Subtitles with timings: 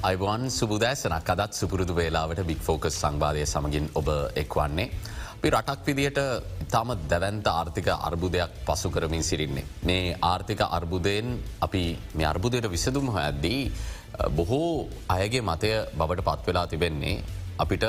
[0.00, 4.86] Ivan සුබදෑසනක් අදත් සුපුරුදු වේලාවට බික් focus සංවාධය සමගින් ඔබ එක්වන්නේ.
[5.32, 6.20] අපි රටක් විදියට
[6.64, 9.66] ඉතාම දැවන්ත ආර්ථික අර්බුදයක් පසු කරමින් සිරින්නේ.
[9.82, 11.28] මේ ආර්ථික අර්බුදයෙන්
[11.60, 11.82] අපි
[12.14, 13.60] මේ අර්බුදයට විසදුම ඇද්දී
[14.30, 17.22] බොහෝ අයගේ මතය බවට පත්වෙලා තිබෙන්නේ
[17.58, 17.84] අපිට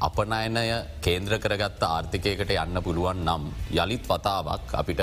[0.00, 0.64] අපනයනය
[1.00, 5.02] කේන්ද්‍ර කරගත්ත ආර්ථිකයකට යන්න පුළුවන් නම් යළිත් වතාවක් අපිට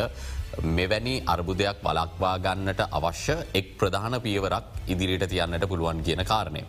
[0.62, 6.64] මෙවැනි අර්බුදයක් වලක්වා ගන්නට අවශ්‍ය එක් ප්‍රධාන පියවරක් ඉදිරිට තියන්නට පුළුවන් කියන කාරණය.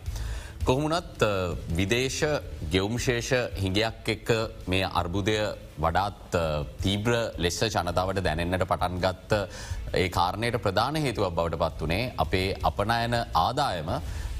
[0.63, 1.23] කොහොමුණත්
[1.71, 2.23] විදේශ
[2.71, 4.29] ගෙවුම්ශේෂ හිඟයක් එක්ක
[4.67, 5.37] මේ අර්බුදය
[5.77, 6.37] වඩාත්
[6.81, 9.31] තීබ්‍ර ලෙස්ස ජනතාවට දැනෙන්න්නට පටන්ගත්ත
[9.93, 13.89] ඒ කාරණයට ප්‍රධාන හේතුවක් බවට පත් වනේ අපේ අපනයන ආදායම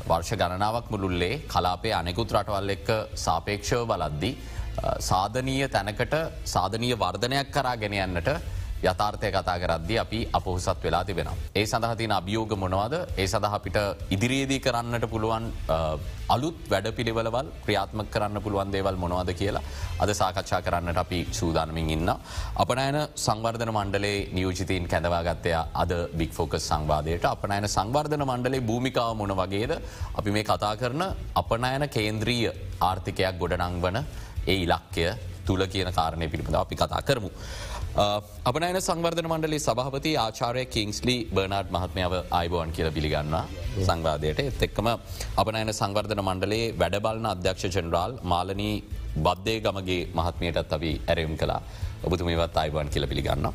[0.08, 4.32] වර්ෂ ගණනාවක් මුළුල්ලේ කලාපේ අනෙකුත් රටවල් එක්ක සාපේක්ෂව බලද්දි
[5.02, 8.30] සාධනීය තැනකට සාධනීය වර්ධනයක් කරා ගෙනයන්නට
[8.84, 11.30] යථාර්ථය කතා කරද්දි අපි අපොහසත් වෙලා තිබෙන.
[11.56, 13.78] ඒ සඳහතින අභියෝග මොනවාද ඒ සඳහපිට
[14.12, 15.46] ඉදිරියේදී කරන්නට පුළුවන්
[16.30, 19.64] අලුත් වැඩ පිළිවලවල් ක්‍රියාත්මක කරන්න පුළුවන් දේවල් මොනවද කියලා
[20.00, 22.10] අද සාකච්ඡා කරන්නට අපි සූදානමින් ඉන්න.
[22.56, 29.74] අපනෑන සංවර්ධන මණ්ඩලේ නියෝජිතීන් කැඳවාගත්තය අද බික් ෆෝකස් සංවාදයට අපනෑන සංවර්ධන මණ්ඩලේ භූමිකාව මොන වගේද
[30.16, 31.04] අපි මේ කතා කරන
[31.36, 33.98] අපනෑන කේන්ද්‍රීය ආර්ථිකයක් ගොඩනංවන
[34.46, 35.08] ඒ ඉලක්කය
[35.46, 37.32] තුළ කියන කාරණය පිළිබඳ අපි කතා කරමු.
[38.02, 43.34] Uh, අපනයන සංවර්ධන මණ්ඩලි සභහපති ආචාරය කිංස්ලි බර්නාඩ් මහත්මාව අයිබෝන් කියල පිළිගන්න
[43.88, 44.88] සංවාදයට එත් එක්කම
[45.42, 48.76] අපනයන සංවර්ධන මණ්ඩලේ වැඩබලන අධ්‍යක්ෂ ජනරාල් මාලනී
[49.28, 51.58] බද්ධය ගමගේ මහත්මයටත් අපි ඇරයුම් කලා
[52.08, 53.48] ඔබතුමේවත් අයිබෝන් කියල පිළිගන්න.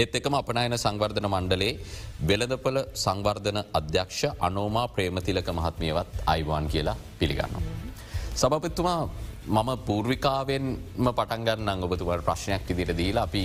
[0.00, 1.72] ඒත් එකම අපනයන සංවර්ධන මණ්ඩලේ
[2.30, 7.56] වෙළදපල සංවර්ධන අධ්‍යක්ෂ අනෝමා ප්‍රේමතිලක මහත්මියවත් අයිවාන් කියලා පිළිගන්න.
[8.34, 9.00] සභපත්තුමා
[9.46, 13.44] මම පූර්විකාවෙන්ම පටන්ගන්න ඔබතුවට ප්‍රශ්නයක් ඉදිර දීලා අපි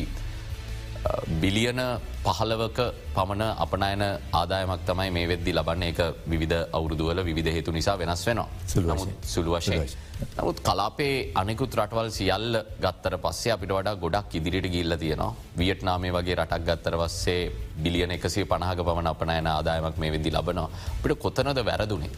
[1.42, 1.80] බිලියන
[2.24, 2.80] පහලවක
[3.16, 4.04] පමණ අපනයන
[4.40, 5.84] ආදායමක් තමයි මේ වෙද්දි ලබන්න.
[5.84, 8.50] එක විධ අවුරුදුවල විධ හේතු නිසා වෙනස් වෙනවා.
[9.34, 9.88] සුළු වශයෙන්.
[10.38, 15.36] නමුත් කලාපේ අනෙකුත් රටවල් සියල්ල ගත්තර පස්සේ අපිට වඩා ගොඩක් ඉදිරිට ගිල්ල තියෙනවා.
[15.58, 17.42] වියට්නාමේ වගේ රටක් ගත්තර වස්සේ
[17.84, 20.70] බිලියන එකසේ පණහක පමණ අපනයන ආදායමක් මේ වෙදදි ලබනවා.
[21.00, 22.14] අපිට කොතනද වැරදුනේ.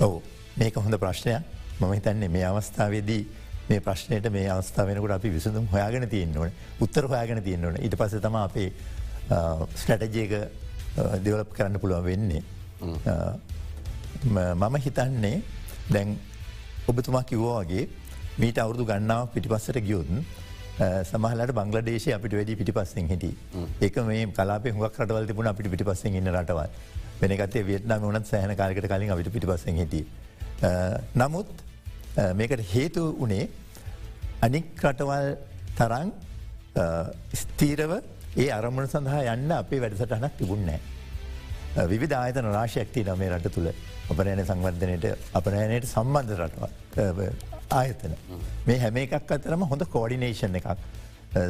[0.00, 0.22] ඔවු.
[0.56, 3.22] මේක හොඳ ප්‍රශ්නයක් මම හිතන්නේ මේ අවස්ථාවේදී
[3.68, 8.68] මේ ප්‍රශ්නයට මේ අවස්ථාවෙනකට අපි විසඳම් හොයාගෙන තියෙන්න්නවන උත්තර හොයාගෙන තියෙන්න්නවන ඉට පස තම අපේ
[9.76, 10.32] ස්ටටජයක
[11.24, 12.42] දෙවලප් කරන්න පුළුවන් වෙන්නේ.
[14.24, 15.42] මම හිතන්නේ
[15.90, 16.18] දැන්
[16.88, 17.88] ඔබතුමා කිව්වාගේ
[18.38, 20.24] මීට අවුරදු ගන්නාව පිටිපස්සට ගියෝතුන්
[21.04, 23.32] සමහලට බංගලදේශය අපිට වැඩි පිටිපස්සෙන් හිටි
[23.80, 26.68] ඒක මේ කලාප හුවක් රටවල් තිබුණ අපිට පිටිපස්සෙන් ඉන්න රටවල්.
[27.22, 30.04] වෙනකතේ වියට්නාම වනත් සෑහන කාලකට කලින් අපිට පිටිපස්සෙන් හිටිය.
[31.14, 31.50] නමුත්
[32.16, 33.48] මේකට හේතු වනේ
[34.42, 35.28] අනික් රටවල්
[35.78, 36.12] තරන්
[37.34, 37.92] ස්තීරව
[38.36, 40.80] ඒ අරමුණ සඳහා යන්න අපේ වැඩසටහනක් තිබුන්නෑ.
[41.92, 43.70] විවිධ ආයතන රාශයක්ති නමේ රට තුළ
[44.12, 45.06] අපනෑන සංවර්ධනයට
[45.40, 47.28] අපනෑනයට සම්බන්ධ රටවල්
[47.80, 48.14] ආයතන.
[48.66, 50.70] මේ හැම එකක් අතරම හොඳ කෝඩිනේෂන් එකක්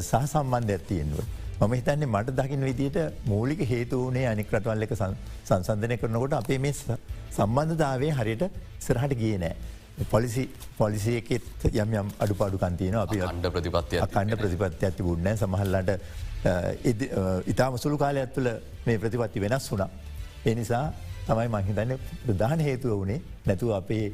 [0.00, 1.20] සහ සම්බන්ධ ඇත්තියෙන්ව.
[1.60, 2.97] මම හිතන්නේ මට දකින විදිට
[3.32, 4.94] මූලික හේතුවනේ අනික් රටවල් එක
[5.49, 6.75] සංසන්ධනය කරනකොට අපේ මේ
[7.37, 8.44] සම්බන්ධතාවේ හරියට
[8.87, 9.56] සරහට ගිය නෑ.
[10.05, 11.43] පොලිසි පොලිසියකෙත්
[11.75, 15.91] යම් යම් අඩුපාඩු කන්තියන අපි අන්ඩ ප්‍රතිපත්තිය කණ්ඩ ප්‍රතිපත්ති ඇති බුඩ්නෑ සමහල්ලට
[17.47, 18.49] ඉතාම සුළු කාලය ඇත්තුල
[18.87, 19.91] මේ ප්‍රතිපත්ති වෙනස් වුනා.
[20.44, 20.93] එනිසා
[21.27, 24.05] තමයි මහිතන්න ප්‍රධාන හේතුව වනේ නැතුව අපේ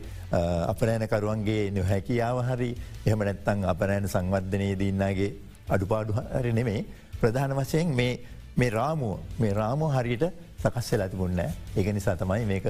[0.66, 2.70] අපරෑනකරුවන්ගේ නොහැකියාව හරි
[3.06, 5.30] එහම නැත්තං අපරෑන සංවර්ධනය දන්නගේ
[5.68, 6.80] අඩුපාඩු හරි නෙමේ
[7.20, 10.26] ප්‍රධාන වශයෙන් මේ රාමුව මේ රාමෝ හරියට
[10.58, 12.66] සකස්ස ඇතිබුන්නෑ ඒක නිසා තමයි මේක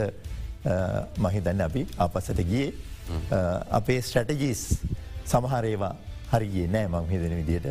[1.18, 2.72] මහිතන්න අපි අපසට ගියේ.
[3.70, 4.62] අපේ ස්ට්‍රටජීස්
[5.24, 5.94] සමහරේවා
[6.32, 7.66] හරිගේ නෑ මං හිදන විදියට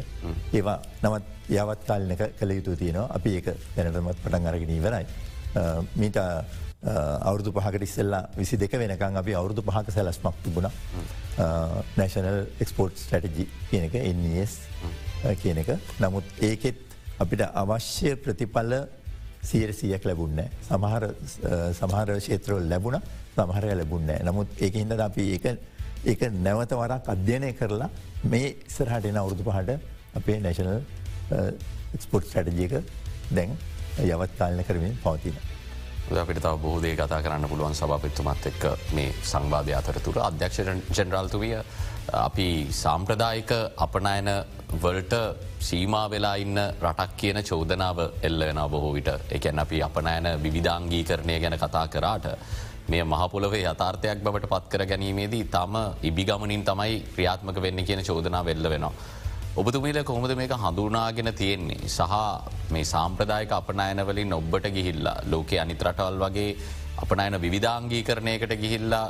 [0.53, 1.25] ඒවා නවත්
[1.59, 3.07] යවත් කාලනක කළ යුතු තියෙනවා.
[3.18, 5.06] අපි ඒක දැනටමත් පටන් අරගෙන ඉවරයි.
[5.95, 6.18] මීට
[7.22, 10.69] අවුරදු පහකට ඉස්සෙල්ලා විසි දෙක වෙනකං අපි අවුරදු පහක සැලස්මක් තිබුණ.
[11.97, 13.95] නැශනල් එක්ස්පෝර්ට් ස්ටටජි කියන එක
[14.44, 14.59] එස්
[15.41, 15.69] කියන එක.
[16.00, 16.79] නමුත් ඒකෙත්
[17.19, 18.74] අපිට අවශ්‍ය ප්‍රතිඵල
[19.45, 21.03] සියරසියක් ලැබුන්නෑ සමහර
[21.74, 23.00] සමහර ශේත්‍රවල් ලැබුණ
[23.36, 25.25] සමහරය ලැබුන්නෑ නමුත් ඒක හිද අපි
[26.06, 27.89] ඒක නැවත වරක් අධ්‍යයනය කරලා
[28.25, 29.80] මේ ඉස්සරහටෙන අවුරදු පහට
[30.15, 30.77] අපේ නැශනල්
[32.00, 32.80] ස්පොට් ස්ටටජයක
[33.31, 33.57] දැන්
[34.03, 35.38] යවත් කාලන කරමින් පවතින.
[36.13, 40.19] අපිට තව බෝදේ කතා කරන්න පුළුවන් සභපත්තුමත් එක්ක මේ සංවාධය අතරතුර.
[40.19, 40.59] අධ්‍යක්ෂ
[40.92, 41.56] ජනරාල්තුවිය
[42.13, 44.30] අපි සාම්ප්‍රදායික අපනයන
[44.83, 45.16] වලට
[45.60, 51.57] සීමා වෙලා ඉන්න රටක් කියන චෝදනාව එල්ලන බොහෝ විට එකැන් අපි අපනෑන විවිධාංගී කරණය ගැන
[51.57, 52.25] කතා කරාට
[52.88, 58.94] මේ මහපොලවේ යථාර්ථයක් බවට පත්කර ගැනීමේදී තම ඉබිගමනින් තමයි ක්‍රියාත්මක වෙන්න කියන චෝදනා වෙල්ල වෙනවා.
[59.56, 62.16] ඔබතුමීල කොහොමද මේක හඳුනාගෙන තියෙන්නේ සහ
[62.71, 66.51] මේ සාම්ප්‍රදායක අපනෑනවලින් ඔබ්බට ගිහිල්ලා ලෝකයේ අනිතරටවල් වගේ
[66.98, 69.07] අපනයන විධාංගී කරණයකට ගිහිල්ලා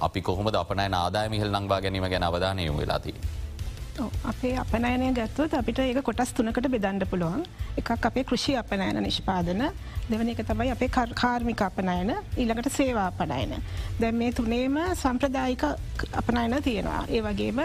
[0.00, 3.39] අපි කොහොමද අපනය ආදායමිහිල් නංවා ගැනීම ගැන අවධානය යොමු වෙලාතිී.
[4.24, 7.44] අපේ අපනෑනය ගත්තුවත් අපිට ඒක කොටස් තුනකට බෙදන්ඩ පුළුවන්
[7.76, 9.62] එකක් අපේ කෘෂි අපනෑන නිෂ්පාදන
[10.10, 13.54] දෙවන එක තමයි අපේ කාර්මික අපනයන ඊළඟට සේවා අපනයන.
[14.00, 15.64] දැන් මේ තුනේම සම්ප්‍රදායික
[16.12, 17.04] අපනයන තියෙනවා.
[17.08, 17.60] ඒ වගේම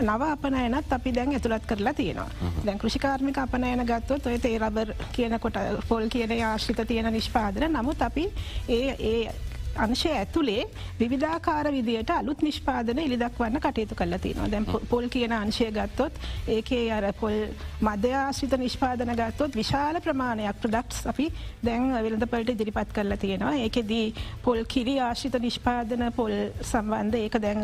[0.00, 2.30] නව අපනයනත් අපි දැන් ඇතුළත් කරලා තියෙනවා.
[2.64, 5.58] දැන් කෘෂිකාර්මික අපනයන ගත්තොත් ඔය තේරබර් කියනකොට
[5.88, 8.30] පොල් කියන ආශ්‍රිත තියෙන නිෂ්පාදන නමුත් අපි
[8.68, 9.32] ඒ ඒ
[9.78, 10.64] අංශය ඇතුළේ
[11.04, 16.14] විධාකාර විදියට අලුත් නිෂ්පාදන ඉලිදක්වන්න කටයුතු කල තිනවා දැන් පොල් කියන අංශය ගත්තොත්
[16.48, 17.36] ඒකේ අර පොල්
[17.80, 21.26] මධ්‍යාශ්‍රිත නිෂ්පාදන ගත්තොත් විශාල ප්‍රමාණයක් ප්‍රඩක්ස් අපි
[21.62, 23.54] දැන් විලඳ පලට ඉදිරිපත් කරලා තියෙනවා.
[23.56, 24.14] ඒකෙදී
[24.44, 27.60] පොල් කිරි ආශ්‍රිත නිෂ්පාදන පොල් සම්බන්ධ ඒක දැන්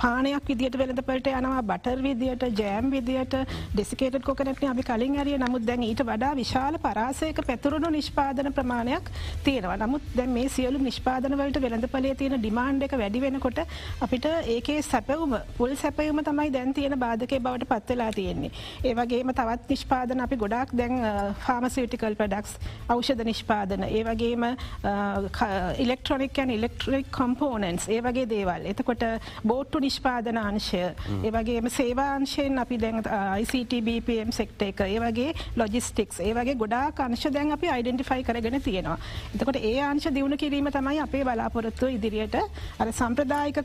[0.00, 3.36] පානයක් විදිට වෙළඳ පලට යනවා බටර් විදියට ජෑම් විදියට
[3.74, 9.10] ඩෙසිකේට කොකනටන අපි කලින් අරිය නමුත් දැන් ඊට වඩා විශාල පරාසයක පැතුරුණු නිෂ්පාදන ප්‍රමාණයක්
[9.44, 9.76] තියෙනවා.
[9.76, 13.58] නමුත් දැන් මේ සියලු නිෂ්පාදනවලට වලට වෙළඳ පලේ තියෙන ඩිමාන්්ඩ එක වැඩි වෙනකොට
[14.00, 18.50] අපිට ඒකේ සැපවුම පුල් සැපයුම තමයි දැන් තියෙන බාධකය බවට පත්වෙලා තියෙන්නේ.
[18.84, 21.00] ඒවගේම තවත් නිෂ්පාදන අපි ගොඩක් දැන්
[21.46, 22.56] ෆාමසිටිකල් පඩක්ස්
[22.88, 23.84] අවෂධ නිෂ්පාදන.
[23.90, 24.44] ඒවගේම
[25.78, 28.68] ඉලෙක්ට්‍රොනිකන් ඉලෙක්ට්‍රික් කොම්පෝනන්ස් ඒ වගේ දේවල්.
[28.72, 29.04] එතකොට
[29.44, 30.82] බෝට්ටු නිෂ්පාදන අංශය.
[31.22, 33.02] ඒවගේම සේවාංශයෙන් අපි දැන්
[33.42, 34.80] ICTBPM සෙක්ට එක.
[34.88, 38.98] ඒවගේ ලොජිස්ටික්ස් ඒවගේ ගොඩා අංශ දැන් අපි අයිඩෙන්ටිෆයි කරගෙන තියෙනවා.
[39.34, 42.36] එතකොට ඒ අංශ දියුණු කිරීම තමයි අපේ බලාපොරොත්තු ඉදිරියට
[42.80, 43.58] අර සම්ප්‍රදායික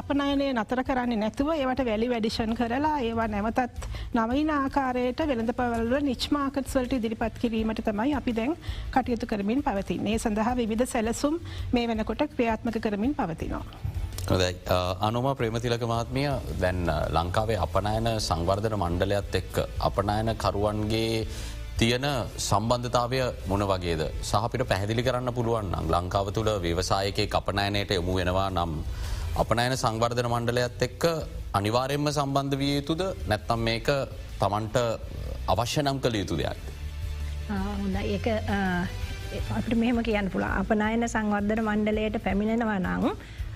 [0.00, 6.68] අපනයනය නතර කරන්නේ නැතුව ඒවට වැලි වැඩිෂන් කරලා ඒවා නැවතත් නවයින ආකාරයට වෙළඳ පවල්ව නිච්මාකත්
[6.74, 8.54] වලට ඉදිරිපත් කිරීමට තමයි අපි දැන්
[8.94, 11.40] කටයුතු කරමින් පවතින්නේ සඳහා විධ සැලසුම්
[11.72, 13.64] මේ වෙනකොට ක්‍රියාත්මක කරමින් පවතිනවා.
[14.24, 14.52] හොදයි
[15.00, 16.30] අනුම ප්‍රේමතිලක මහත්මිය
[16.60, 16.86] දැන්
[17.16, 19.56] ලංකාවේ අපනයන සංවර්ධන මණ්ඩලයක්ත් එක්ක
[19.88, 21.26] අපනයන කරුවන්ගේ
[21.78, 22.06] තියෙන
[22.48, 23.18] සම්බන්ධතාවය
[23.50, 28.72] මොන වගේද සහපිට පැහැදිලි කරන්න පුළුවන් නම් ලංකාව තුළ ව්‍යවසායකය කපනෑනයට යොමු වෙනවා නම්.
[29.42, 31.04] අපනෑන සංවර්ධන මණ්ඩලයක්ත් එක්ක
[31.58, 33.88] අනිවාරයෙන්ම සම්බන්ධ විය යුතුද නැත්තම් මේක
[34.40, 34.76] තමන්ට
[35.52, 36.60] අවශ්‍ය නම් කළ යුතු දෙයක්.
[37.80, 38.26] හොඳ ඒක
[39.58, 43.04] අපට මෙහෙම කියන්න පුළ අපනයන සංවර්ධන මණ්ඩලයට පැමිණෙනවා නං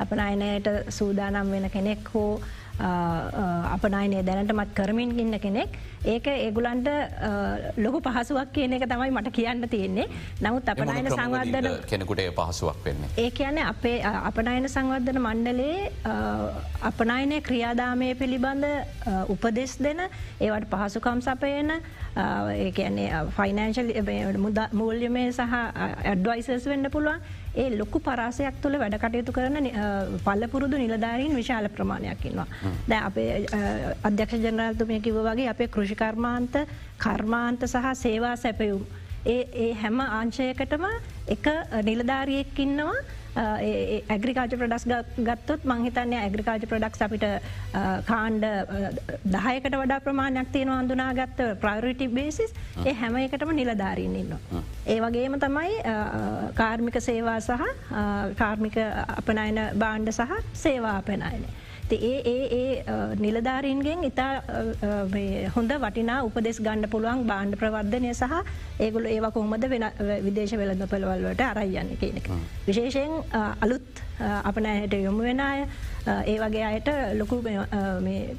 [0.02, 0.68] අපනයනයට
[0.98, 2.40] සූදානම් වෙන කෙනෙක් හෝ
[2.80, 5.78] අපනයිනේ දැනටමත් කරමින් ඉන්න කෙනෙක්.
[6.04, 6.88] ඒක ඒගුලන්ට
[7.76, 10.06] ලොකු පහසුවක් කියන එක තමයි මට කියන්න තියෙන්නේ.
[10.40, 13.10] නමුත් අපනයින සංවර්ධන කෙනෙකුට පහසුවක් වෙන්නේ.
[13.16, 15.90] ඒ කියන්නේ අපේ අපනයින සංවර්ධන මණ්ඩලේ
[16.82, 18.64] අපනයිනය ක්‍රියාදාමය පිළිබඳ
[19.28, 20.00] උපදෙස් දෙන
[20.40, 21.72] ඒවට පහසුකම් සපයන
[22.16, 23.90] ඒ කියන්නේ ෆයිනන්ශල්
[24.72, 25.58] මූල්‍යමය සහ
[26.04, 27.20] ඇඩ්වයිසස් වෙන්න පුළුවන්
[27.62, 29.68] ඒ ලොකු පරාසයක් තුළ වැඩ කටයුතු කරන
[30.26, 32.48] පල්ලපුරුදු නිලධාරීන් විශාල ප්‍රමාණයක්කින්වා.
[32.90, 33.28] දැ අපේ
[34.08, 36.56] අධ්‍යක්ෂ ජනරල්තුමය කිව වගේ අපේ කෘෂිකර්මාන්ත
[37.04, 38.82] කර්මාන්ත සහ සේවා සැපයුම්.
[39.26, 40.84] ඒ ඒ හැම ආංශයකටම
[41.28, 41.46] එක
[41.84, 42.98] නිලධාරියෙක් ඉන්නවා
[43.38, 44.86] ඇග්‍රිකාජ ප්‍රඩක්ස්
[45.28, 47.26] ගත්තොත් මංහිතන්නේ ඇග්‍රිකාජ ප්‍රඩක්ස් අපිට
[48.10, 48.46] කාණ්ඩ
[49.34, 52.52] දහයකට වඩා ප්‍රමාණයක් තියෙන අඳුනා ගත්ත ප්‍රයිරිටි බේසිස්
[52.84, 54.34] ඒ හැම එකටම නිලධාරීන්න ඉන්න.
[54.86, 55.78] ඒ වගේම තමයි
[56.60, 57.62] කාර්මික සේවා සහ
[58.42, 58.76] කාර්මික
[59.20, 61.48] අපනයන බාණ්ඩ සහ සේවා අපනයන.
[61.92, 64.30] ඒ ඒ ඒ නිලධාරීන්ගෙන් ඉතා
[65.56, 68.34] හොඳ වටිනා උපදෙස් ගණඩ පුළුවන් බාණ්ඩ ප්‍රවර්ධනය සහ
[68.80, 69.86] ඒගොල ඒව කොහොමද වෙන
[70.26, 72.28] විදේශ වෙළඳ පළවල්වට අරයියන්න කියනක.
[72.66, 73.14] විශේෂයෙන්
[73.60, 75.64] අලුත් අපනෑයට යොමු වෙන අය
[76.26, 77.40] ඒ වගේ අයට ලොකු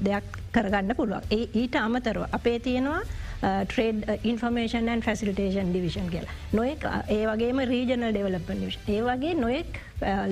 [0.04, 1.24] දෙයක් කරගන්න පුළුවන්.
[1.32, 3.02] ඒ ඊට අමතරව අපේ තියෙනවා
[3.66, 6.34] ට්‍රේඩ් ඉන්ෆර්මේෂන් ෆැසිලිටේෂන් ඩිවිෂන් කියලා.
[6.54, 9.80] නොෙක් ඒ වගේම රීජනල් ඩෙවලපන් ඒ වගේ නොෙක්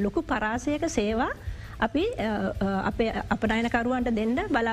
[0.03, 1.31] ලොකු පරාසයක සේවා
[1.79, 2.03] අපි
[3.29, 4.69] අපනයනකරුවන්ට දෙන්න බල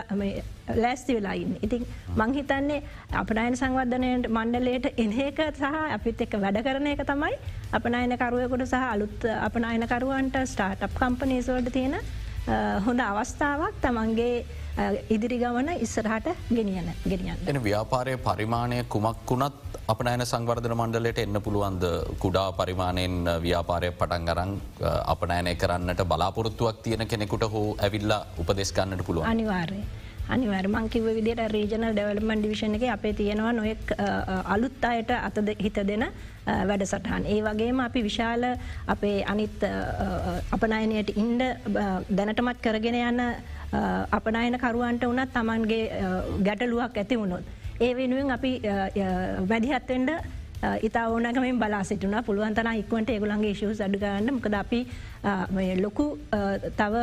[0.77, 1.57] ලෑස්ති වෙලායින්න.
[1.63, 2.83] ඉතින් මංහිතන්නේ
[3.13, 7.37] අපනයන සංවර්ධනයට මණ්ඩලයට එනඒක සහ අපිත් එක්ක වැඩ කරන එක තමයි
[7.73, 11.97] අපනයනකරුවකුට සහ අලුත් අපනයනකරුවන්ට ස්ටාර්ට් කම්පනීසෝල්ට තියෙන
[12.87, 14.45] හොඳ අවස්ථාවක් තමන්ගේ
[15.15, 17.39] ඉදිරි ගමන ඉස්සරහට ගෙනියන ගෙනියන්න.
[17.51, 21.85] එන ව්‍යාපාරය පරිමාණය කුමක් වුණත් අපනෑන සංවර්ධන මණ්ඩලට එන්න පුළුවන්ද
[22.25, 23.17] කුඩා පරිමාණයෙන්
[23.47, 24.55] ව්‍යාපාරය පටන් ගරන්
[25.15, 29.83] අපනෑනය කරන්නට බලාපොරොත්තුවක් තියෙන කෙනෙකුට හෝ ඇවිල්ලා උපදෙස්ගන්නට පුළුව අනිවාර්ය.
[30.35, 33.91] අනිවර මංකිව විදිට රීජනල් ඩෙවලමන් ඩිවිෂණ එක අපේ තියෙනවා නොෙක්
[34.55, 36.05] අලුත් අයට අතද හිත දෙන
[36.69, 37.27] වැඩසටහන්.
[37.33, 38.45] ඒ වගේම අපි විශාල
[38.95, 39.67] අපේ අනිත්
[40.57, 41.43] අපනයනයට ඉන්ඩ
[42.19, 43.21] දැනටමත් කරගෙන යන්න
[44.11, 45.85] අපනයන කරුවන්ට වනත් තමන්ගේ
[46.41, 47.45] ගැටලුවක් ඇති වුණොත්.
[47.81, 48.53] ඒ වෙනුවෙන් අපි
[49.49, 50.11] වැඩිහත්වෙන්ඩ
[50.83, 54.81] ඉතා ඕනකමින් බලා සිටුන පුළුවන්තන ඉක්වට ඒගුලන්ගේ ශෂ අඩුගන්න මකද අපි
[55.83, 56.07] ලොකු
[56.79, 56.95] තව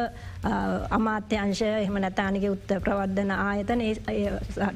[0.91, 3.81] අමාත්‍යංශ එහම නැතානික උත්ත ප්‍රවද්ධන ආයතන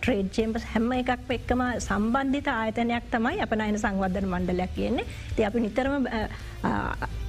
[0.02, 5.06] ට්‍රේඩ් චේම්පස් හැම එකක් එක්කම සම්බන්ධිත ආයතනයක් තමයි අප අයන සංවර්ධන මණ්ඩලයක් කියන්නේ.
[5.36, 6.08] ති අපි නිතරම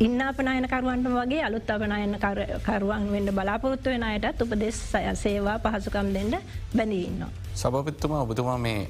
[0.00, 2.18] ඉන්න අපනයනකරුවන්ට වගේ අලුත් අපනයන
[2.66, 4.78] කරුවන් වෙන්න බලාපොරොත්තු වෙන අයටත් උපදෙස්
[5.22, 6.38] සේවා පහසුකම් දෙන්න
[6.76, 7.26] බැඳීන්න.
[7.54, 8.80] සභපත්තුමා ඔබතුමා මේ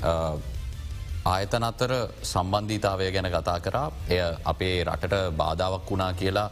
[1.32, 1.92] ආයතන අත්තර
[2.30, 4.20] සම්බන්ධීතාවය ගැන කතා කරා එය
[4.52, 6.48] අපේ රටට බාධාවක් වුණා කියලා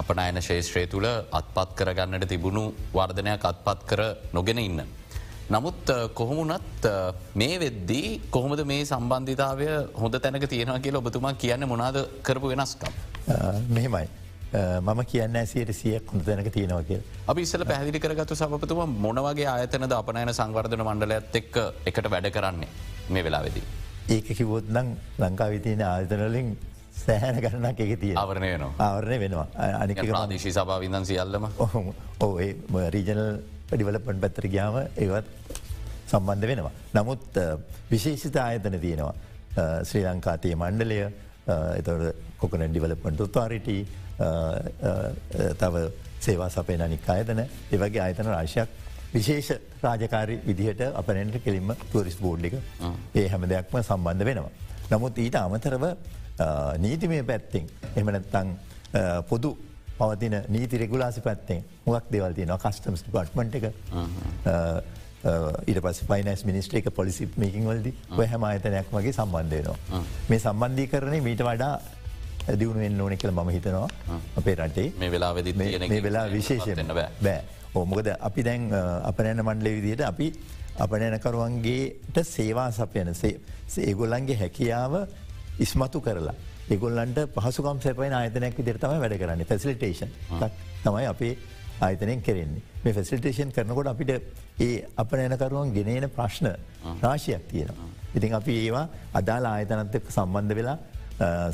[0.00, 2.64] අපනයන ශේෂත්‍රය තුළ අත්පත් කරගන්නට තිබුණු
[2.96, 4.02] වර්ධනයක් අත්පත් කර
[4.38, 4.80] නොගෙන ඉන්න.
[5.54, 6.88] නමුත් කොහොමුණත්
[7.34, 9.68] මේ වෙද්දී කොහොමද මේ සම්බන්ධිතාවය
[10.02, 12.94] හොඳ තැනක තියෙනවා කියලා ඔබතුමා කියන්න මොනාද කරපු වෙනස්කම්.
[13.68, 14.08] මෙහෙමයි.
[14.86, 17.02] මම කියන්න ඇසියට සියක් හොඳ තැනක තියෙනවා කිය.
[17.30, 22.74] අපි ඉස්සල පැහදිලි කරගතු සපතුම මොනවගේ ආයතනද අපනයන සංවර්ධන මණ්ඩලයත් එක්ක එකට වැඩ කරන්නේ
[23.10, 23.81] මේ වෙලා වෙදී.
[24.08, 26.52] ඒක කිවොත් නම් ලංකාවිතියන ආයතනලින්
[26.94, 28.72] සෑහන ගණනක් එක තිය ආවරණය වෙනවා.
[28.78, 29.46] ආවරණය වෙනවා.
[29.82, 31.48] අනික ප්‍රාදේශී සභාවිදන් සියල්ලම?
[32.20, 32.32] ඕ
[32.96, 33.22] රීජනල්
[33.70, 35.26] පඩිවලපන් පැත්තර ගයාම ඒවත්
[36.10, 36.72] සම්බන්ධ වෙනවා.
[36.94, 37.42] නමුත්
[37.90, 39.14] විශේෂිත ආයතන තියෙනවා.
[39.84, 40.98] ශ්‍රී ලංකාතිය මණ්ඩලය
[41.78, 43.68] එතවට කොකන ඩිවලපන්ට උත්වාරිට
[45.60, 45.74] තව
[46.20, 48.68] සේවා සපය අනික් අයතන ඒවගේ ආයතන රාශයක්
[49.14, 49.50] විශේෂ
[49.82, 52.54] රාජකාරි විදිහට අපනට කෙලින්ම තුවරිස් බෝඩ් එක.
[53.14, 54.52] ඒ හැම දෙයක්ම සම්බන්ධ වෙනවා.
[54.92, 55.84] නමුත් ඊට අමතරව
[56.84, 58.56] නීතිමය පැත්තිෙන් එමනත්තං
[59.28, 59.50] පොදු
[59.98, 63.64] පවතින නීති රෙගුලාසි පැත්තෙන් මුවක් දෙවල්තිය නො කස්ටම්ස් පට්මට එක.
[65.70, 70.04] ඊට පස් පයිනස් මිනිස්ට්‍රේ එක පොලිසි මේකින් වලද ඔය හැම අයතනයක් වගේ සම්බන්ධයනවා.
[70.28, 71.74] මේ සම්බන්ධී කරන මීට වඩා
[72.58, 73.88] දියුණුවෙන් ඕනෙ කියල ම හිතනවා.
[74.40, 74.92] අපේ රටේ.
[74.98, 75.34] මේ වෙලා
[76.08, 78.68] වෙලා විශේෂයන්න බෑ ඕමකද අපි දැන්
[79.10, 80.26] අපනෑන මණ්ඩලේ විදියට අපි
[80.78, 83.12] අපනෑනකරුවන්ගේට සේවා සපයන
[83.80, 84.94] ඒගොල්ලන්ගේ හැකියාව
[85.58, 86.34] ඉස්මතු කරලා
[86.70, 89.44] එගොල්ලන්ට පහසුකම් සැපයි ආයතනයක් විදිරතම වැඩ කරන්න.
[89.44, 90.10] ෆැසිලිටේෂන්
[90.84, 91.32] තමයි අපේ
[91.80, 92.62] ආයතනයෙන් කෙරෙන්නේ.
[92.84, 94.10] මේ ෆැසිලිටේෂන් කරනකොට අපිට
[94.60, 96.48] ඒ අප නෑනකරුවන් ගෙනන ප්‍රශ්න
[97.02, 97.88] රාශයක් තියෙනවා.
[98.14, 100.78] ඉතින් අපි ඒවා අදාලා ආයතනත් එක් සම්බන්ධ වෙලා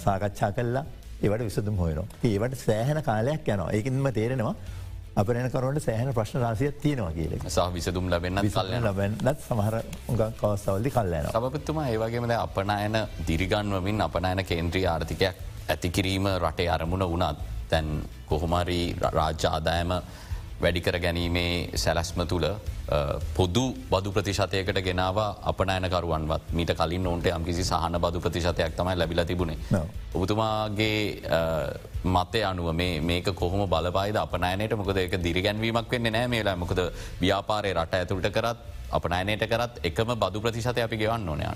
[0.04, 0.84] සාකච්ඡා කල්ලා
[1.22, 2.06] ඒවට විසදුම් හොයනවා.
[2.25, 3.70] ඒවට සෑහන කාලයක් යනවා.
[3.72, 4.54] ඒකින්ම තේරෙනවා
[5.20, 9.76] අපනකරුවට සෑහන ප්‍රශ්න රාසියක් තියෙනවා කියල සහ විසදුම් ලබෙන්න්න සල්ල ලබන්නත් සමහර
[10.40, 11.26] කවස්සවල්දි කල්ලන.
[11.32, 12.98] සපපත්තුම ඒවගේමද අපනයන
[13.28, 15.37] දිරිගන්වමින් අපනයන කේන්ද්‍රී ආර්ථිකයක්
[15.68, 17.88] ඇතිකිරීම රටේ අරමුණ වුණත් තැන්
[18.30, 18.87] කොහොමරී
[19.18, 19.92] රාජ්‍ය ආදායම
[20.62, 22.47] වැඩිකර ගැනීමේ සැලැස්ම තුළ
[23.37, 25.19] පොදු බදු ප්‍රතිශතයකට ගෙනාව
[25.50, 29.83] අපනෑනකරුවන්වත් මීට කලින් ඔන්ට යම්කිසි සහන බදු ප්‍රතිශතයක් තමයි ලැබිල තිබුණේ.
[30.15, 31.23] ඔබතුමාගේ
[32.17, 32.73] මතය අනුව
[33.11, 34.17] මේක කොහොම බලපායිද?
[34.17, 36.81] අපනෑනයට මොකද එක දිරිගැන්වීමක් වෙන්න නෑ මේලා මොකද
[37.21, 38.59] ව්‍යාපාරය රට ඇතුළට කරත්
[38.99, 41.47] අපනෑනයට කරත් එකම බදු ප්‍රතිශතය අපි ගෙවන්න ඕනය.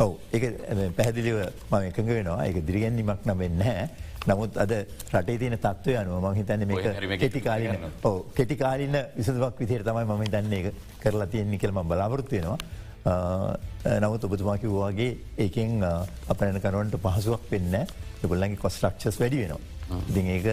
[0.00, 0.12] ඔව.
[0.32, 1.36] ඒ පැහැදිලිව
[1.70, 2.44] මම එකඟ වෙනවා.
[2.46, 3.88] එක දිරිගැන්ීමක් නමෙන්න හැ.
[4.28, 4.72] නමුත් අද
[5.12, 10.72] රටේ තියන තත්වය අනුව මං හිතන්න මේ කෙටිකාලන ඕ කෙටිකාලන්න විසදුවක් විතර තමයි මම දන්නේ
[11.02, 12.58] කරලා තියෙන්නේ කෙල්ම බලාපොරත්තුවෙනවා.
[14.04, 15.10] නමුත් ඔබතුමා කිව්වාගේ
[15.44, 15.84] ඒකෙන්
[16.32, 17.76] අපනන කරුවන්ට පහසුවක් වෙන්න
[18.24, 19.60] ගොල්ලන්ගේ කොස්ට්‍රක්ෂස් වැඩි වෙනවා.
[20.10, 20.46] ඉතින් ඒක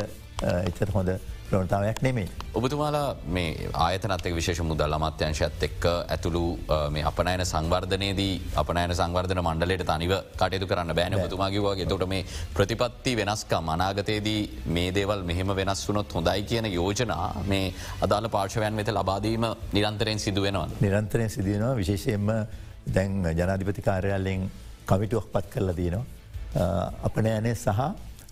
[0.69, 1.09] එච්චත හොඳ
[1.49, 2.27] ප්‍රවණතාවයක් නෙමේ.
[2.53, 6.43] ඔබතුමාලා මේ ආයතනත්තක විශේෂ මුදල් අමාත්‍යංශත් එක්ක ඇතුළු
[6.89, 13.71] මේ අපනයන සංවර්ධනයේදී අපනයන සංවර්ධන මණ්ඩලට තනිව කටයුතු කරන්න බෑන බතුමාගේවාගේ තොට මේ ප්‍රතිපත්ති වෙනස්කම්
[13.75, 20.19] අනාගතයේදී මේ දේවල් මෙහෙම වෙනස් වුනොත් හොඳයි කියන යෝජනා මේ අදාළ පාර්ශවයන් වෙත ලබාදීම නිරන්තරයෙන්
[20.19, 20.67] සිදුවෙනවා.
[20.81, 22.27] නිරන්තරයෙන් සිදුවනවා විශේෂයෙන්ම
[22.87, 24.49] දැන් ජනාධිපති කාර්යාලෙන්
[24.85, 26.05] කමිටුවක් පත් කරලා දයනවා.
[27.03, 27.79] අපනෑනේ සහ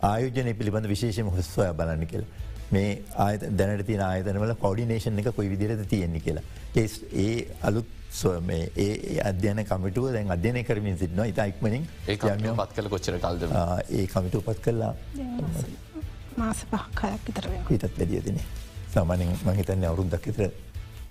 [0.03, 2.31] ආයෝජනය පිළිබඳ විශේෂම හොස්වය බලන්න කියලා.
[2.71, 6.43] මේ ආය දැනට තින ආයතනවල කොඩිනේෂන් එක කොයි විදිරද තියෙන්නේ කියලා.
[6.75, 7.87] ඒස් ඒ අලුත්
[8.85, 11.27] ඒ අධ්‍යන කමිටුව දැන් අධ්‍යනය කරමින් සිටනවා.
[11.33, 13.47] ඉතායික්මනින් ඒ පත් කල කොච්චර කල්ද?
[13.89, 14.93] ඒ කමිටු පත් කරලා
[16.37, 18.39] මාස පහක්කයක් විතර හිතත් වැඩිය දෙන
[18.93, 20.51] සාමානින් මහිතන්න අවුරුද්දක් විතර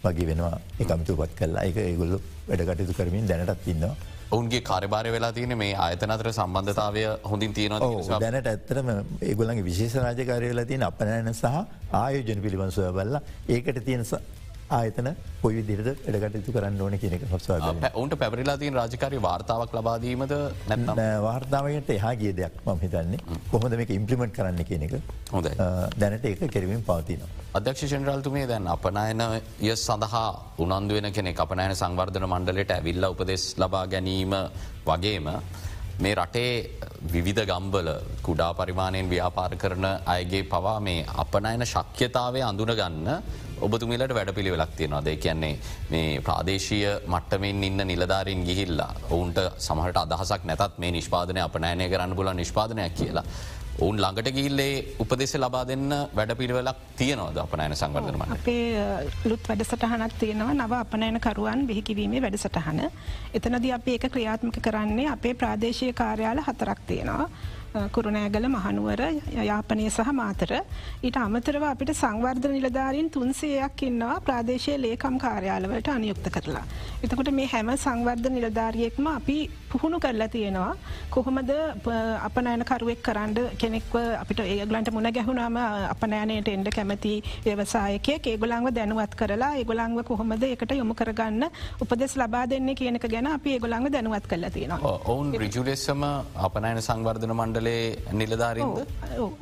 [0.04, 0.56] වගේ වෙනවා.
[0.82, 2.18] එකමිතු පත් කරලා එක ඒගොල්ලු
[2.48, 3.94] වැඩ කටයුතු කරමින් දැනටත් ඉන්නවා
[4.32, 10.68] ඔවුන්ගේ කාරබාර වෙලා තියන මේ ආයතනතර සම්බන්ධතාවය හොඳින් තියෙනවා දැනට ඇත්තරම ඒගොලන්ගේ විශේෂ රාජකාරය වෙලා
[10.70, 11.58] තියෙන අපනෑන සහ
[11.96, 14.08] ආයෝජන පිළිබඳසය බල්ල ඒකට තියෙන
[14.78, 15.08] ආයතන
[15.42, 20.34] පොයි දිරද එඩගටතු කරන්න ඕන කියනෙක හොස්වා ඔවුන්ට පැවරිලා තින් රාජකාරය වාර්තාවක් ලබාදීමද
[20.70, 23.20] නැ වාර්තාවයට එහා ගිය දෙයක් මම හිතන්නේ.
[23.50, 24.94] කොහොඳ මේක ඉම්පලිමට් කරන්න කියන එක?
[25.32, 25.48] හොඳ
[26.00, 27.26] දැනට ඒක කෙරමින් පවතින.
[27.54, 34.34] අධ්‍යක්ෂ ෂෙන්රල්තුමේ දැන් අපනයනය සඳහා උනන්දුවෙන කෙනෙ අපනෑන සංවර්ධන මණ්ඩලට ඇවිල්ල උපදෙස් ලබා ගැනීම
[34.86, 35.28] වගේම
[36.00, 36.52] මේ රටේ
[37.12, 37.88] විවිධ ගම්බල
[38.26, 43.08] කුඩා පරිමාණයෙන් ව්‍යාපාර කරන අයගේ පවා මේ අපනයන ශක්්‍යතාවය අඳුනගන්න
[43.62, 45.54] ඔබතුමිලට වැඩ පිළිවෙලක් තියෙනවා දෙ කියන්නේ
[45.90, 52.32] මේ ප්‍රාදේශීය මට්ටමින් ඉන්න නිලධාරින් ගිහිල්ලා ඔවුන්ට සමහට අදහසක් නැතත් මේ නිෂ්පාදනය අපනෑනය කරන්න පුල
[52.34, 53.24] නිෂ්පාදනයක් කියලා.
[53.74, 58.66] ඔවුන් ළඟට ගිල්ලේ උපදෙස ලබා දෙන්න වැඩ පිළිවෙලක් තියනවද අපනෑන සංවර්ධනම අපේ
[59.24, 62.84] ලුත් වැඩසටහනක් තියෙනවා නව අපනෑනකරුවන් බිහිකිවීමේ වැඩසටහන.
[63.34, 67.28] එතනද අප ඒක ක්‍රියාත්මක කරන්නේ අපේ ප්‍රාදේශය කාර්යාල හතරක් තියෙනවා.
[67.94, 69.00] කුරුණෑගල මහනුවර
[69.50, 70.50] යාපනය සහ මාතර
[71.02, 76.64] ඊට අමතරව අපිට සංවර්ධ නිලධාරීන් තුන්සේයක් ඉන්නවා ප්‍රාදේශය ලේකම් කාර්යාලවලට අනියුක්ත කරලා.
[77.04, 79.38] එතකොට මේ හැම සංවර්ධ නිලධාරියෙක්ම අපි
[79.70, 80.72] පුහුණු කරලා තියෙනවා
[81.10, 81.52] කොහොමද
[82.28, 85.56] අපනෑනකරුවෙක් කරන්න කෙනෙක්ව අපිට ඒගලන්ට මුණ ගැහුණාම
[85.94, 87.14] අපනෑනයට එන්ඩ කැමති
[87.46, 91.48] ව්‍යවසායකය ඒගොලංව දැනුවත් කරලා ඒගොලංව කොහොමද එකට යොමු කරගන්න
[91.82, 94.94] උපදෙස් ලබා දෙන්නේ කියනක ගැන අපි ඒගොලංව දැනුවත් කරලා තියෙනවා.
[95.12, 96.02] ඔවුන් රිජුලෙස්සම
[96.46, 97.61] අපනෑන සංවර්ධන මණ්ඩලේ
[98.12, 98.78] නිලධාරීන්ද?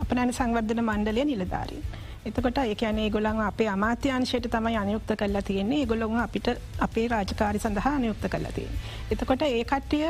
[0.03, 1.85] අපනෑන සංවර්ධන මණ්ඩලය නිලධාරීන්.
[2.27, 5.87] එතකොට ඒකනේ ගොලන් අපේ අමාත්‍යංශයට තමයි අනයුක්ත කරලා තියෙන්නේ.
[5.87, 6.49] ගොලොන් අපිට
[6.79, 8.67] අපේ රාජකාරි සඳහා අනයුක්ත කරලා තිය.
[9.11, 10.05] එතකොට ඒ කට්ටිය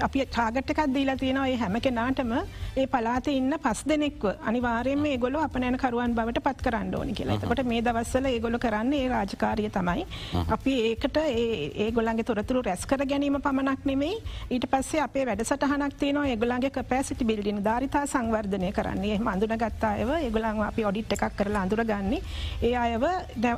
[0.00, 2.30] අපි ටාගට්ටකක් දීලා තියෙනවා ඒ හැම කෙනාටම
[2.76, 4.26] ඒ පලාත ඉන්න පස් දෙනෙක්ව.
[4.42, 7.36] අනිවාරයෙන් ගොල අප නෑන කරුවන් බවට පත් කරන්න ඕනි කියලා.
[7.36, 10.06] එතකොට මේ දවස්සල ඒගොල කරන්න ඒ රාජකාරිය තමයි.
[10.48, 14.22] අපි ඒකට ඒ ගොලන්ගේ තොරතුරු රැස් කර ගැනීම පමණක් නෙමෙයි.
[14.50, 16.26] ඊට පස්සේ අපේ වැඩසටහනක් තියනවා.
[16.28, 19.18] ඒගොලන්ගේ කපෑසිටි බිල්ඩින ධරිතා සංවර්ධනය කරන්නේ.
[19.20, 22.22] මඳුන ගත්තායව ඒගොලන් අපි ඔඩිට් එක එකක් කරලා අඳුරගන්නේ
[22.62, 23.04] ඒ අයව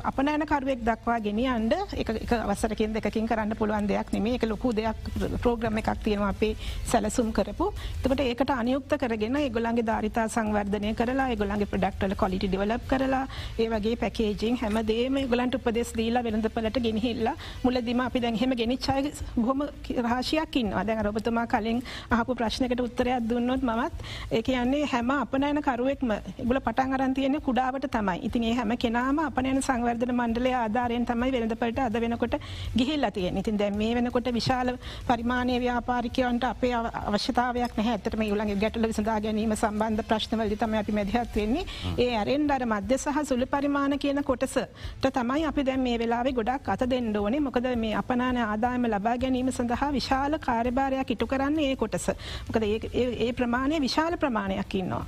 [0.03, 4.97] අපනෑනකරුවෙක් දක්වා ගෙනියන්ඩ එක අවසරකින් දෙකින් කරන්න පුළුවන් දෙයක් නෙමේ එක ලොකු දෙයක්
[5.37, 6.53] ප්‍රෝග්‍රම එකක් තියෙනවා අපේ
[6.85, 7.71] සැලසුම් කරපු.
[8.03, 13.23] තකට ඒකට අනියුක්ත කරගෙන ඒගොලන්ගේ ධරිතා සංවර්ධනය කරලා ඒගොලන්ගේ ප්‍රඩක්ටල කොලිටි ඩිවලප් කරලා
[13.57, 19.61] ඒ වගේ පැකේජිං හැමදේම ගලන්ට උපදෙස් දීලා වෙළඳපලට ගෙනහිල්ලා මුලදිම අපි දැහෙම ගෙනනිච්චාය බොහොම
[20.07, 21.79] රාශයක්කින් අද රොබතුමා කලින්
[22.11, 23.93] අහපු ප්‍රශ්නකට උත්තරයක් දුන්නොත් මත්
[24.31, 28.19] ඒ කියන්නේ හැම අපනෑන කරුවෙක්ම ගුල පටන් අරන් තියෙන කුඩ කුඩාවට තමයි.
[28.23, 32.35] ඉතින් ඒ හැම කෙනාම අපනයන සංවර්ධන මණ්ඩලය ආධාරයෙන් තමයි වෙළඳපට අද වෙනකොට
[32.77, 34.69] ගිහිල්ලා තියෙන ඉතින් දැම් මේ වෙනකොට විශාල
[35.07, 37.95] පරිමාණය ව්‍යාපාරිකයන්ට අපේ අවශ්‍යතාවයක් නැහැ.
[37.95, 41.65] ඇතටම යුලගේ ගැටල විසඳා ගැනීම සම්බන්ධ ප්‍රශ්නවලදි තම අපි මැදිහත් වෙන්නේ.
[41.97, 46.69] ඒ අරෙන් අර මධ්‍ය සහ සුළු පරිමාණ කියන කොටසට තමයි අපි දැන් මේ වෙලාවේ ගොඩක්
[46.75, 47.41] අත දෙන්න ඕනේ.
[47.47, 52.07] මොකද මේ අපනාන ආදායම ලබා ගැනීම සඳහා විශාල කාර්යභාරයක් ඉටු කරන්නේ ඒ කොටස.
[52.47, 55.03] මොකද ඒ ප්‍රමාණය විශාල ප්‍රමාණයක් ඉන්නවා.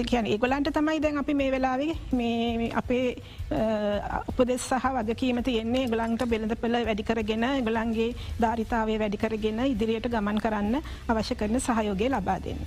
[0.00, 3.16] ඒ ඒගොලන්ට තමයි දැන් අපි මේ මේ වෙලාවේ මේ අපේ
[4.30, 8.10] උපදෙස් සහ වගකීම තියෙන්නේ ගලන්ට බෙළඳ පෙළ වැඩිකරගෙන ගලන්ගේ
[8.42, 10.76] ධාරිතාවය වැඩිකරගෙන ඉදිරියට ගමන් කරන්න
[11.08, 12.62] අවශ්‍ය කරන සහයෝගය ලබා දෙන්න.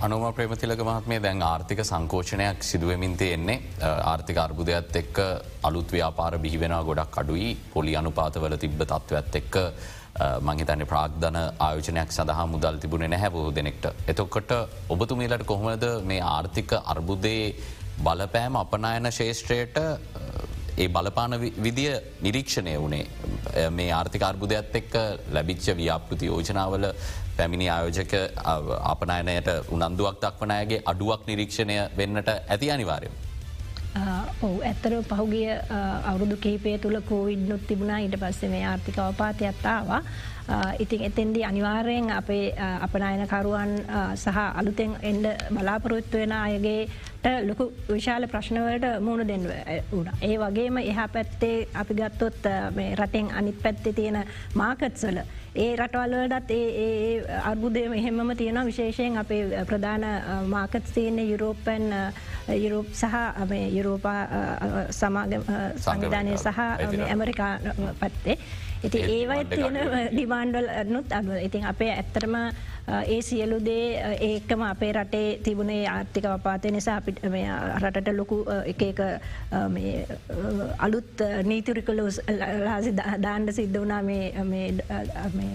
[0.00, 3.60] අනුම ප්‍රේමතිලක මහත්මේ දැන් ආර්ථික සංකෝෂණයක් සිදුවමින් තියෙන්නේ
[4.12, 5.16] ආර්ථික අර්බුදයක්ත් එක්ක
[5.68, 9.56] අලුත් ව්‍යාපාර බිහිවෙන ගොඩක් අඩුයි පොලි අනුපාතවල තිබ්බ තත්ත්වත් එක්ක
[10.46, 13.84] මංහිතන්නේ ප්‍රාග්ධන ආයෝජනයක් සඳහා මුදල් තිබුණ නැහැ බොහෝ දෙනෙක්ට.
[14.12, 14.50] එතොක්කොට
[14.94, 17.44] ඔබතුමීලට කොහොමද මේ ආර්ථික අර්බුදේ
[18.04, 19.76] බලපෑම අපනායන ශේෂත්‍රයට
[20.76, 21.34] ඒ බලපාන
[21.64, 24.94] විදිය නිරීක්ෂණය වනේ මේ ආර්ථික අර්බුදයක්ත් එක්ක
[25.32, 26.86] ලැබිච්ච ව්‍යාපෘති යෝජනාවල
[27.36, 28.14] පැමිණි ආයෝජක
[28.92, 33.12] අපනායනයට උනන්දුවක් දක්වනයගේ අඩුවක් නිරීක්ෂණය වෙන්නට ඇති අනිවාරයම.
[34.42, 35.48] ඔහු ඇත්තර පහුගිය
[36.04, 40.02] අවුරුදු කහිපය තුළ කෝවිඩ්නුත් තිබුණා ඊට පස්සේ මේ ආර්ථික අවපාතයක්ත්තාවා
[40.78, 43.72] ඉතින් එතෙන්දී අනිවාර්යෙන් අපේ අපනායනකරුවන්
[44.14, 49.46] සහ අලුතෙන් එන්ඩ බලාපොරොත්තු වෙන අයගේට ලොකු විශාල ප්‍රශ්නවලට මුණ දෙන්න
[49.90, 50.10] වුණ.
[50.22, 52.48] ඒ වගේම එහා පැත්තේ අපි ගත්තොත්
[52.94, 54.24] රටෙන් අනිත් පැත්තේ තියෙන
[54.54, 55.18] මාකත්සල.
[55.54, 60.04] ඒ රටවල්වලටත් ඒ අර්බුදය මෙහෙමම තියෙන විශේෂයෙන් අපේ ප්‍රධාන
[60.46, 61.90] මාකත් තියන්නේ යුරෝපන්
[62.54, 63.04] යුරෝප් සහ
[63.76, 64.20] යුරෝපා
[64.90, 66.58] සංවිධානය සහ
[67.08, 67.58] ඇමරිකා
[68.00, 68.38] පත්තේ.
[68.84, 69.78] ඉති ඒවයි තියෙන
[70.12, 72.36] ඩිමාන්්ඩල් නුත් අඩුව ඉතින් අපේ ඇත්තරම
[72.88, 77.18] ඒ සියලු දේ ඒකම අපේ රටේ තිබුණේ ආර්ථික වපාතය නිසා අපිට
[77.82, 79.00] රටට ලොකු එක
[80.78, 82.06] අලුත් නීතිරිකලු
[82.64, 82.94] ලාසි
[83.26, 84.02] දාණ්ඩ සිද්ධ වනා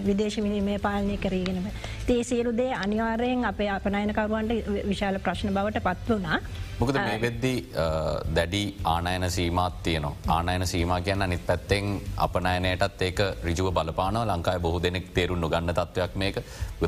[0.06, 1.66] විදේශමිනි මේ පාලනය කරීගෙනම.
[2.06, 4.52] තේ සියලු දේ අනිවාරයෙන් අපේ අපනයනකරුවන්ට
[4.88, 6.38] විශාල ප්‍රශ්න බවට පත් වනා.
[6.80, 7.58] මොකද මේ වෙද්දී
[8.36, 10.14] දැඩි ආනයන සීමත් තියනවා.
[10.28, 16.16] ආනයන සීම කියන්න නිත් පැත්තෙන් අපනයනයටත් ඒක රිජුව බලපාන ලංකායි බොහ දෙනෙක් තේරුන්නු ගන්න තත්වයක්
[16.16, 16.36] මේක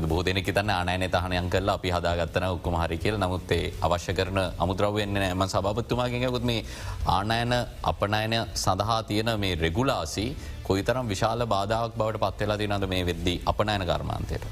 [0.09, 5.17] බොහ දෙනෙක් තන්න ආනයන තහනයන් කරලා අපි හදාගත්තන ඔක්කොම හරි කියල නමුත්තේ අවශ්‍ය කරන අමුද්‍රවවෙන්න
[5.19, 6.63] ඇම සභපත්තුමාගෙනකුත් මේ
[7.07, 10.25] ආනයන අපනයන සඳහා තියෙන මේ රෙගුලාසි
[10.63, 14.45] කොයිතරම් විශාල බාධාවක් බවට පත්වෙලා තිනද මේ වෙද්දී අපනයන කර්මාන්තයට.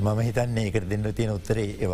[0.00, 1.88] මම හිතන්නේ එකට දෙන්න තියෙන උත්තරේ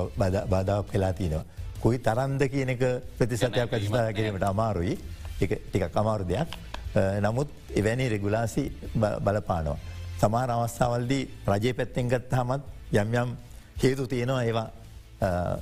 [0.49, 1.45] බාධාවක් වෙලා තියෙනවා.
[1.81, 2.83] කොයි තරන්ද කියන එක
[3.19, 4.99] ප්‍රතිසතයක් ප්‍රතිස්ථා කිරීමට අමාරුයි
[5.39, 6.51] ටිකක් අමාරු දෙයක්
[7.21, 9.92] නමුත් එවැනි රෙගුලාසි බලපානවා.
[10.23, 12.63] සමාර අවස්ථාවල්දී රජය පැත්තෙන් ගත් හමත්
[12.95, 13.31] යම් යම්
[13.83, 14.69] හේතු තියෙනවා ඒවා.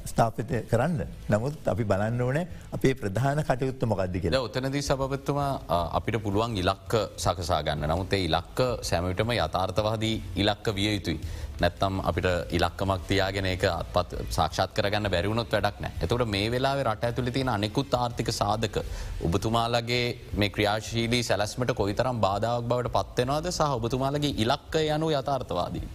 [0.05, 5.51] ස්ථාපිත කරන්න නමුත් අපි බලන්න ඕනෑ අපේ ප්‍රධාන කටයුත්ත මොකක්දි කියලා ඔතනදී සභපත්තුමා
[5.99, 11.21] අපිට පුළුවන් ඉලක්ක සකසා ගන්න නමුත් ඒ ඉලක්ක සැමවිටම යථාර්ථවාදී ඉලක්ක විය යුතුයි.
[11.61, 17.05] නැත්තම් අපිට ඉලක්කමක් තියාගෙන එක අත්පත් සාක්ෂාත් කරගන්න බැරිවුණොත් වැඩක් නෑ එතකට මේ වෙලා රට
[17.05, 18.81] ඇතුලි තින අනෙකුත් ආර්ථික සාධක
[19.27, 25.87] ඔබතුමාලගේ මේ ක්‍රියාශීලී සැලස්මට කොයිතරම් බාධාවක් බවට පත්වෙනවාද සහ ඔබතුමාලගේ ඉලක්ක යනු යථාර්ථවාදී.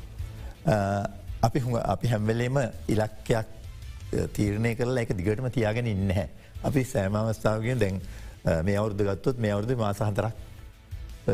[1.41, 3.54] අපි අපි හැම්වෙලේම ඉලක්කයක්
[4.34, 6.28] තීරණය කරලා එක දිගටම තියාගෙන ඉන්න හැ.
[6.63, 8.01] අපි සෑම අවස්ථාවගෙන් දැන්
[8.63, 10.34] මේ අවුද්ධ ගත්තොත් මේ අවුද්ධ මාසහන්තරක්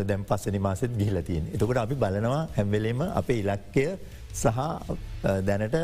[0.08, 1.48] දැම් පස්සනි මාසෙත් ගිහිල තියෙන්.
[1.54, 3.86] එතකොට අපි බලනවා හැම්වෙලේම අපේ ඉලක්කය
[4.34, 4.60] සහ
[5.48, 5.76] දැනට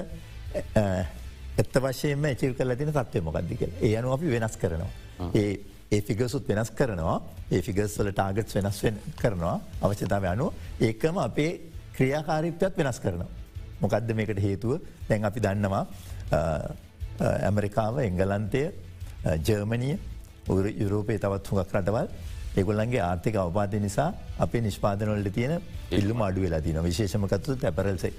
[1.58, 3.62] එත්ත වශයෙන්ම එචිල් කල තින තත්වය මොකක්දික.
[3.82, 4.92] ඒ අනු අපි වෙනස් කරනවා.
[5.34, 5.50] ඒ
[5.92, 7.18] ඒ ෆිගසුත් වෙනස් කරනවා
[7.52, 8.82] ඒ ෆිගස්වල ටාගට් වෙනස්
[9.22, 11.52] කරනවා අවශ්‍යතාව අනු ඒකම අපේ
[11.98, 13.30] ක්‍රියාකාරීපයත් වෙනස් කරනවා.
[13.82, 15.84] මොකක්ද මේකට හේතුව දැන් අපි දන්නවා
[17.22, 18.64] ඇමරිකාව එංගලන්තය
[19.48, 19.98] ජර්මණිය
[20.82, 22.10] යුරෝපය තවත් හුඟක් රටවල්.
[22.58, 24.10] ඒගොල්ලන්ගේ ආර්ථික අවපාදය නිසා
[24.46, 28.14] අපේ නිෂ්පාදනවලට තියෙන ඉල්ලුම අඩු වෙලා තින විශේෂමකත්තු ඇපරල්සේ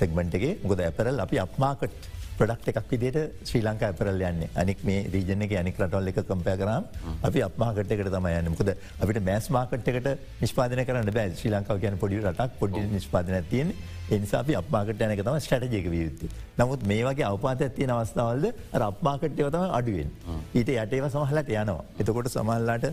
[0.00, 2.08] සෙක්මටගේ ගොද ඇපරල් අපි අපමාකට්
[2.40, 6.54] ප්‍රඩක්් එකක් විදිට ශ්‍රී ලංකා ඇපරල් යන්න අනික් මේ රීජන එක අනික් රටවල් එක කම්පය
[6.62, 6.84] කරම්
[7.28, 10.10] අපි අපමාකට්කට තම යන්න මොකද අපිට මෑස් මාකට්කට
[10.42, 13.74] නිස්පාදන කරන්න බෑ ශ්‍රී ලංකාව කියන පොඩි රටක් පොඩි නිස්පාදන තියෙන්
[14.16, 16.30] එනිසා අපි අපමාකට යනක තම ස්ටටජයක වියුත්තු.
[16.58, 18.46] නමුත් මේ වගේ අවපාත ඇත්තිය අවස්ථාවල්ද
[18.82, 20.10] රප්මාකට්ටය තම අඩුවෙන්.
[20.54, 21.84] ඊට යටේව සමහලට යනවා.
[22.00, 22.88] එතකොට සමල්ලාට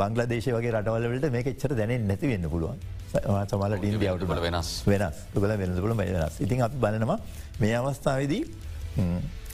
[0.00, 2.82] බංගලදේශ වගේ රටවල්ලට මේක එච්චර දැනෙන් නැති වෙන්න පුළුවන්.
[3.12, 6.42] සමලට ඉන්දියාවට වෙනස් වෙනස් තුළ වෙනසපුල වෙනස්.
[6.44, 7.18] ඉතින් අපි බලනවා
[7.60, 8.42] මේ අවස්ථාවදී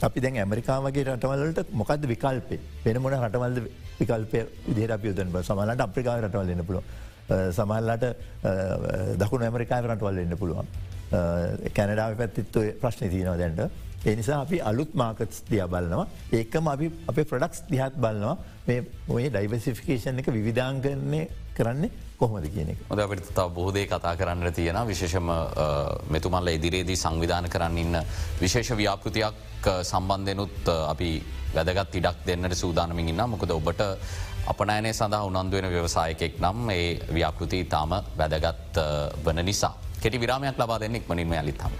[0.07, 2.59] අපි දැන් ඇමරිකාවගේ රටවලට මොකද විකල්පේ?
[2.85, 3.57] වෙන මොන රටවල්ද
[3.99, 6.83] විකල්පය විදිර අපියුදන් සමලට අප්‍රිකාව රටවල් එන්න පුළුව
[7.29, 8.05] සමහල්ලට
[9.21, 10.67] දකුණු ඇමරිකාව රටවල් එන්න පුළුවන්.
[11.77, 13.61] කැනඩාව පැත්තිත්ව ප්‍රශ්න තියනවා දැන්ට.
[14.05, 16.07] එනිසා අපි අලුත් මාකටස් දිය බලනවා.
[16.39, 18.37] ඒකම අපි අපේ ප්‍රඩක්ස් දිහත් බලනවා.
[18.67, 21.27] මේ ඔය ඩයිවසිෆිකේෂන් එක විධාංගන්නේ
[21.59, 22.79] කරන්නේ කොහොමද කියන එක.
[22.89, 25.29] ොද අපිට තාව බොහෝදේ කතා කරන්න තියෙන විශේෂම
[26.09, 27.99] මෙතුමල්ල ඉදිරියේදී සංවිධාන කරන්න ඉන්න
[28.41, 31.11] විශේෂ ව්‍යාපෘතියක් සම්බන්ධයනුත් අපි
[31.55, 33.85] වැදගත් ඉඩක් දෙන්නට සූදානමින් ඉන්න මොකද ඔබට
[34.47, 38.81] අපනෑනේ සඳහා උනන්දුවෙන ව්‍යවසායකෙක් නම් ඒ ව්‍යාපෘති තාම වැදගත්
[39.25, 39.73] වන නිසා.
[40.01, 41.73] කෙටි විරාමයක් ලබා දෙන්නෙක් මනින්ම අලිත්තම.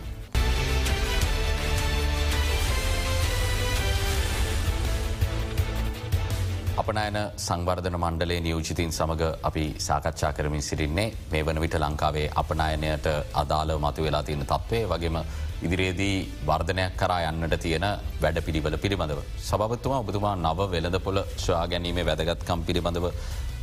[6.80, 13.08] අපනයන සංවර්ධන මණ්ඩලේ නියෝජිතීන් සමඟ අපි සාකච්ඡා කරමින් සිරින්නේ මේ වන විට ලංකාවේ අපනයනයට
[13.42, 15.18] අදාළ මතු වෙලා තියෙන තත්වේ වගේම
[15.62, 16.16] ඉදිරියේදී
[16.48, 17.88] වර්ධනයක් කරා යන්නට තියෙන
[18.22, 19.20] වැඩ පිළිබල පිළිබඳව.
[19.50, 23.10] සභපත්තුමා ඔබතුමා නව වෙළඳ පොල ශ්‍රා ගැනීමේ වැදගත්කම් පිළිබඳව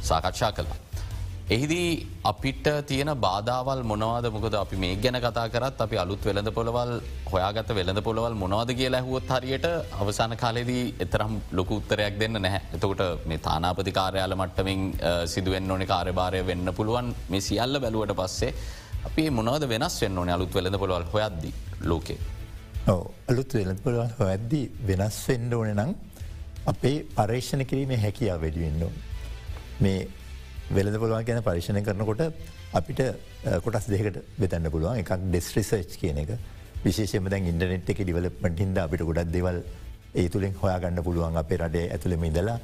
[0.03, 0.86] සාකච්ඡා කළා.
[1.55, 1.91] එහිදී
[2.25, 6.91] අපිට තියෙන බාධාවල් මොනවාද මොකද අපි මේ ගැන කතා කරත් අපි අලුත් වෙළඳ පොළවල්
[7.33, 9.67] හොයාගත වෙළඳ පොළවල් මොනවාද කියලා ඇහුවොත් හරියට
[10.03, 12.63] අවසාන කාලෙදී එතරම් ලොකු උත්තරයක් දෙන්න නැහැ.
[12.77, 14.83] එතකොට මේ තානාපති කාරයාල මට්ටමින්
[15.35, 18.53] සිදුවෙන් ඕනි කාරභාරය වෙන්න පුළුවන් මේ සියල්ල බැලුවට පස්සේ
[19.09, 21.55] අපි මොනවද වෙනස් වෙන්න ඕන අලුත් වෙළඳ පොළවල් හොයද්දි
[21.91, 22.21] ලෝකේ.
[23.31, 25.97] අලුත් වෙළඳ පොළවල් හොයද්දී වෙනස් වෙන්න ඕන නම්
[26.75, 29.03] අපේ පර්ේෂණ කිරීමේ හැකියාව වැඩිවෙන්න.
[29.85, 29.99] මේ
[30.75, 32.23] වෙලද පුළුවන් ගැන පරිශණය කරනකොට
[32.73, 33.01] අපිට
[33.65, 36.33] කොටස් දෙකට බෙතන්න පුළුවන් එකක් ඩෙස් රිසර්ච් කියන එක
[36.85, 39.61] විශේෂම දැන් ඉන්ටනෙට් එක ඩිවලප්මට හිද අපිට ගොඩක් දෙවල්
[40.15, 42.59] ඒ තුළින් හොයාගන්න පුළුවන් අපේ රටේ ඇතුළෙම ඉදලා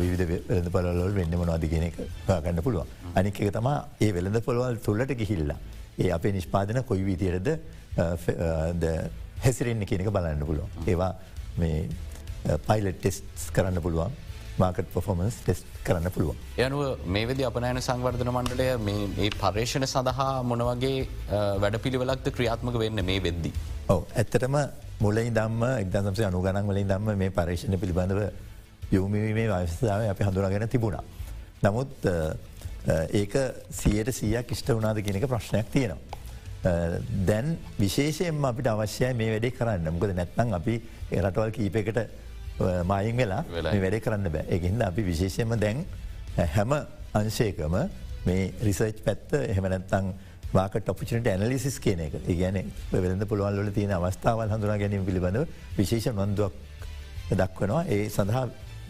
[0.00, 1.96] විවිධ වෙළඳ පලවල් වෙන්නම අධිගෙන එක
[2.28, 2.86] හොයාගන්න පුළුවන්.
[3.14, 5.58] අනික එක තමා ඒ වෙළඳ පොළවල් තුළට ගිහිල්ලා.
[5.98, 7.48] ඒ අපේ නිෂ්පාදන කොයි විදිරද
[9.44, 10.70] හැසිරෙන්න්න කියනක බලන්න පුළුවන්.
[10.86, 11.12] ඒවා
[11.58, 11.88] මේ
[12.68, 14.12] පයිලට් ටෙස්ටස් කරන්න පුළුවන්
[14.62, 16.36] මාකට් පොෆොමන්ස් ටෙස් කරන්න පුළුවන්.
[16.64, 21.06] යනුව මේ වෙදි අපනෑන සංවර්ධන මණ්ඩලය මේ පර්ේෂණ සඳහා මොනවගේ
[21.62, 23.52] වැඩ පිළිවෙලක්ද ක්‍රියාත්මක වෙන්න මේ වෙද්දි.
[23.94, 24.58] ඔව ඇත්තටම
[25.00, 28.20] මුලයි දම්ම එක්දසම්සේ අනුගනන් වලින් දම්ම මේ පර්ේෂණ පිළිබඳව
[28.92, 31.04] යොමීමේ වස්ථාව අපි හඳුරගෙන තිබුණා.
[31.62, 32.06] නමුත්
[33.20, 33.34] ඒක
[33.80, 36.16] සියයට සීයක් ඉෂ්ට වනාද කියනක ප්‍රශ්නයක් තියෙනවා.
[37.28, 40.74] දැන් විශේෂයෙන් අපිට අවශ්‍යය මේ වැඩේ කරන්න මොකද නැත්නම් අපි
[41.10, 41.98] එරටවල් කීපකට
[42.84, 44.46] මායින් වෙලා වැඩේ කරන්න බෑ.
[44.48, 45.84] එකහිද අපි විශේෂයම දැන්
[46.48, 46.72] හැම
[47.14, 47.76] අංශයකම
[48.26, 50.12] මේ රිසර්ච් පැත්ත එහෙමනැත්තං
[50.52, 52.14] වාකට ඔපිචනට ඇනලිසිස් කියන එක.
[52.34, 56.52] ගැන වෙළඳ පුළුවන්ලට තියෙන අවස්ථාවල් හඳුනා ගැනීම පිළිබඳව විශේෂ නොන්දුවක්
[57.32, 57.84] දක්වනවා.
[57.86, 58.44] ඒ සඳහා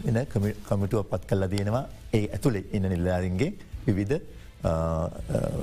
[0.05, 0.19] වෙන
[0.63, 1.85] කමිටුව පත් කල්ලා තියෙනවා.
[2.13, 3.51] ඒ ඇතුළේ ඉන්න නිල්ලාරින්ගේ
[3.87, 4.21] විවිධ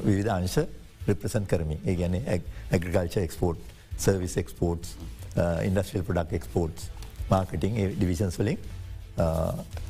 [0.05, 0.59] විවිධ අංශ
[1.09, 4.97] රිප්‍රසන් කරමි ඒ ගැන agriculture export service exports
[5.65, 6.91] industrial product exports
[7.31, 8.59] marketing divisions වලින්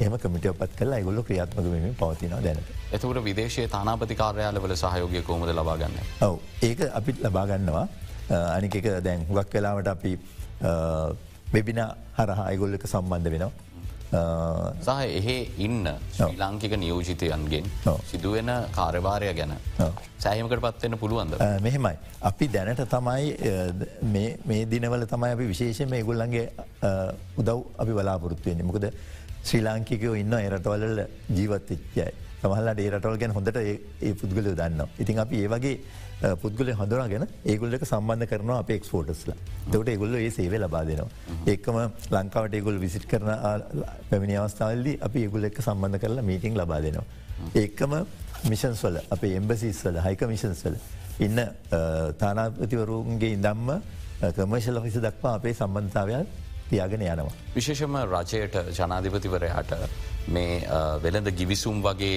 [0.07, 2.73] එම කමිටිය පත් කල ගොල්ල ක්‍රියාත්මක වීම පවතින දැනට.
[2.97, 5.97] එතුකට විදේශය තානාපති කාර්යාලවල සහයෝගය කෝමද ලබාගන්න.
[6.29, 7.87] ඔව ඒක අපිත් ලබාගන්නවා
[8.57, 10.13] අනික දැන් හුවක් වෙලාවට අපි
[11.55, 11.81] වෙබින
[12.19, 13.53] හරහා අයිගොල්ලක සම්බන්ධ වෙනවා.
[14.87, 15.89] සහ එහෙ ඉන්න
[16.43, 17.67] ලාංකික නියෝජිතයන්ගෙන්
[18.11, 19.55] සිදුවෙන කාර්භාරය ගැන
[20.25, 21.35] සෑහමකට පත්වෙන්න පුළුවන්ද.
[21.67, 21.97] මෙහෙමයි.
[22.31, 23.27] අපි දැනට තමයි
[24.51, 26.47] මේ දිනවල තමයි අපි විශේෂම ඒගොල්ලන්ගේ
[27.41, 28.89] උදව් අපි බලාපොරත්තුවන්නේ මොකද
[29.49, 31.03] ශ්‍රී ලාංකිකයෝ ඉන්න එරටවල
[31.37, 32.09] ජීවත් එච්චයි.
[32.41, 34.83] සමහල්ලට ඒ රටවල් ගැන හොඳට ඒ පුද්ගලය දන්න.
[35.03, 35.77] ඉතින් අපි ඒ වගේ
[36.43, 39.33] පුද්ගල හඳුනාගෙන ඒගුල්ලක සම්බන්ධ කරන අප එක්ස්පෝටස්ල
[39.73, 41.09] දවට ඒගොල්ල ඒ සේවේ ලබා දෙනවා.
[41.53, 41.77] ඒකම
[42.17, 43.29] ලංකාවට ඒගොල් විසිට් කරන
[44.11, 47.05] පැමිණි අවස්ථාවල්ලි අපි ඒගුල එක් සම්බන්ධ කරලා මීටිං ලබා දෙනවා.
[47.63, 47.93] ඒකම
[48.51, 50.81] මිෂන්ස් වල අප එම්බසිස් වල හයික මිෂන්ස් වල
[51.27, 51.45] ඉන්න
[52.23, 53.71] තානාපතිවරුන්ගේ ඉදම්ම
[54.37, 56.27] කමර්ශල හිස දක්වා අපේ සම්බන්ධතාවයක්
[56.71, 57.33] තියාගෙන යනවා.
[57.55, 59.73] විශේෂම රජයට ජනාධිපතිවරයාට
[60.29, 60.61] මේ
[61.03, 62.17] වෙළඳ ගිවිසුම් වගේ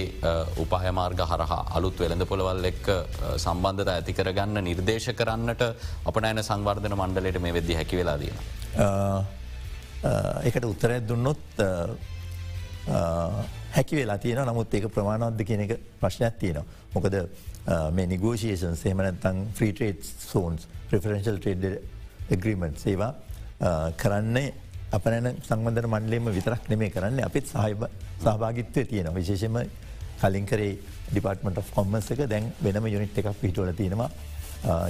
[0.56, 2.88] උපහයමාර්ග හරහා අලුත් වෙළඳ පොළවල් එක්
[3.36, 5.62] සම්බන්ධත ඇති කරගන්න නිර්දේශ කරන්නට
[6.04, 8.36] අප නෑන සංවර්ධන මණ්ඩලට මේ වෙද්දි හැකි වෙලා දීන.
[10.42, 11.62] එකට උත්තරයක් දුන්නොත්
[13.72, 16.66] හැකි වෙලා තියෙන නමුත් ඒක ප්‍රමාණවද්ද කියන එක ප්‍රශ්නයක් තියෙනවා.
[16.94, 17.14] මොකද
[17.92, 21.78] මේ නිගෝෂේෂන් සේමනත්තං ෆ්‍රීටේට් සෝන්ස් ප්‍රෆරෙන්ශල් ටේඩ්
[22.36, 23.14] ග්‍රීමෙන්ට් සේවා
[23.96, 24.52] කරන්නේ
[24.96, 27.84] අපනැන සංබන්ධන මණ්ඩලේම විතරක් නෙමේ කරන්න අපිත් සහහිබ
[28.24, 29.56] සහභාගිත්වය තියෙන විශේෂම
[30.20, 30.72] කලින් කරේ
[31.12, 34.10] ඩිපර්ටමට කොම්මස් එක දැන් වෙනම යුනිට් එකක් පිටවල තියෙනවා.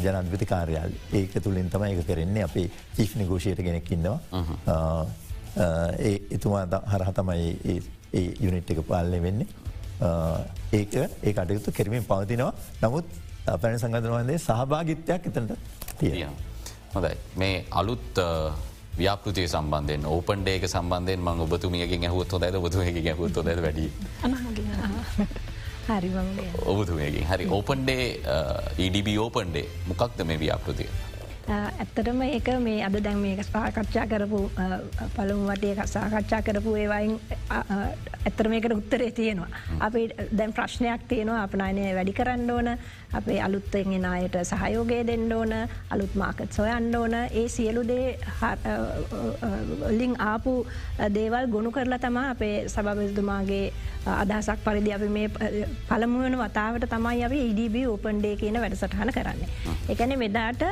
[0.04, 2.44] ජනන්විති කාර්යාල් ඒක තුළින් තම එක කරෙන්නේ.
[2.48, 4.18] අපේ චිෆ් නිගෝෂයට ගෙනෙක් ඉන්නවා.
[6.08, 7.78] ඒ එතුමා හරහ තමයි
[8.20, 9.46] ඒ යුනිට් එක පාලනය වෙන්නේ.
[10.72, 12.52] ඒක ඒ කටයුතු කෙරමින් පවතිනවා.
[12.82, 13.06] නමුත්
[13.62, 15.54] පැන සංගධනවන්දේ සහභාගිත්වයක් එතට
[16.00, 16.26] තිය.
[16.94, 18.18] හොදයි මේ අලුත්
[18.98, 23.80] ව්‍යාපෘතිය සම්බන්ධයෙන් ඕපන් ඩේක සම්බන්ධයෙන් මං ඔබතුමියගේ ඇහුත් හොද බතුමගේ ඇහුත් හොද වැඩ.
[26.72, 28.04] ඔබතුමයකින් හරි ඕපන්ඩේ
[28.78, 30.90] EDB ඕපන්ඩේ මොකක්ද මේ ව්‍යාපෘතිය.
[31.48, 34.40] ඇත්තටම ඒක මේ අද දැන් මේක සාකච්ඡා කරපු
[35.16, 39.48] පළමු වටේ සාකච්ඡා කරපු ඒවයින් ඇත්තර මේකට උත්තරේ තියෙනවා.
[39.80, 42.68] අපි දැන් ප්‍රශ්නයක් තියෙනවා අපනයනය වැඩි කරන්න ඕන
[43.12, 45.52] අපේ අලුත්තෙන් අයට සහයෝගය දෙන්න ඕන
[45.90, 48.18] අලුත් මාකත් සොයන්න ඕන ඒ සියලුදේ
[49.90, 50.66] ලිං ආපු
[51.14, 53.72] දේවල් ගොුණු කරලා තමා අපේ සභවිතුමාගේ
[54.06, 55.28] අදහසක් පරිදි අපි මේ
[55.88, 59.48] පළමුුවන වතාවට තමයි අප ඉඩබ ඕපන්ඩේ කියන වැඩසටහන කරන්නේ.
[59.88, 60.62] එකන මෙදාට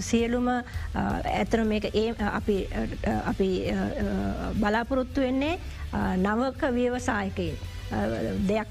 [0.00, 2.14] සියලුම ඇතන මේක ඒ
[3.24, 3.50] අපි
[4.60, 5.58] බලාපොරොත්තු වෙන්නේ
[6.18, 7.58] නවක ව්‍යවසායකයෙන්.
[7.90, 8.68] දෙයක්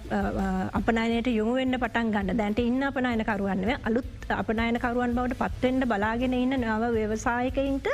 [0.74, 2.38] අපනයනයට යොමුවෙන්න පටන් ගන්න.
[2.38, 7.88] දැන්ට ඉන්න අපනයනකරුවන්ව අලුත් අපනයනකරුවන් බවට පත්වෙන්ට බලාගෙන ඉන්න නව ව්‍යවසායකයින්ට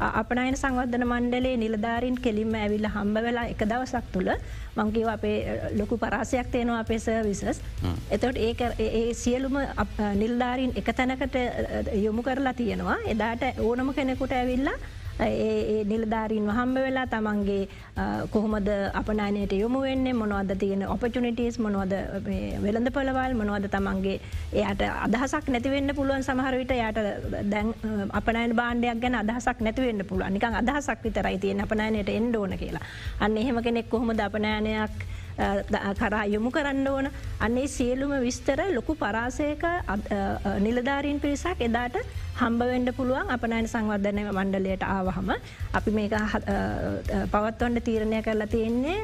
[0.00, 4.30] අපනයන සංවර්ධන මණ්ඩලේ නිලධාරින් කෙලින්ම ඇවිල්ල හම්බ වෙලා එක දවසක් තුළ
[4.76, 5.38] මංකිව අපේ
[5.76, 7.62] ලොකු පරාසයක් තියෙනවා අපේ සර්විසස්.
[8.10, 9.56] එතට ඒ ඒ සියලුම
[10.14, 11.38] නිල්ධාරීන් එක තැනකට
[12.02, 12.98] යොමු කරලා තියෙනවා.
[13.06, 14.78] එදාට ඕනම කෙනෙකුට ඇවිල්ලා
[15.20, 17.68] ඒ නිලධාරීන් හම්බ වෙලා තමන්ගේ
[18.30, 20.12] කොහොමද අපනෑනයට යොමු වෙන්නේ?
[20.12, 21.94] මොනවද තියෙන ඔපචනිටස් මොනවද
[22.62, 23.34] වෙළඳ පොළවල්?
[23.34, 24.20] මොනවද තමන්ගේ
[24.54, 26.98] එයට අදහසක් නැතිවෙන්න පුළුවන් සමහරවිට යට
[27.50, 27.74] දැන්
[28.12, 30.32] අපනයන බාණ්ඩයක් ගැන අදහසක් නැතිවෙන්න පුළුවන්.
[30.32, 32.82] නිකන් අදහසක් විතරයි තියෙන අපනෑනයට එන්ඩෝන කියලා.
[33.20, 35.06] අන්න එහෙම කෙනෙක් කොහොමද අපනෑනයක්
[35.94, 37.10] කරා යොමු කරන්න ඕන?
[37.40, 39.62] අන්නේ සියලුම විස්තර ලොකු පරාසයක
[40.60, 41.96] නිලධාරීන් පිරිසක් එදාට
[42.40, 45.28] හම්බවෙන්ඩ පුළුවන් අපනෑන සංවර්ධනය මණ්ඩලයට ආවහම.
[45.78, 46.14] අපි මේක
[47.34, 48.98] පවත්වන්ට තීරණය කරලා තියෙන්නේ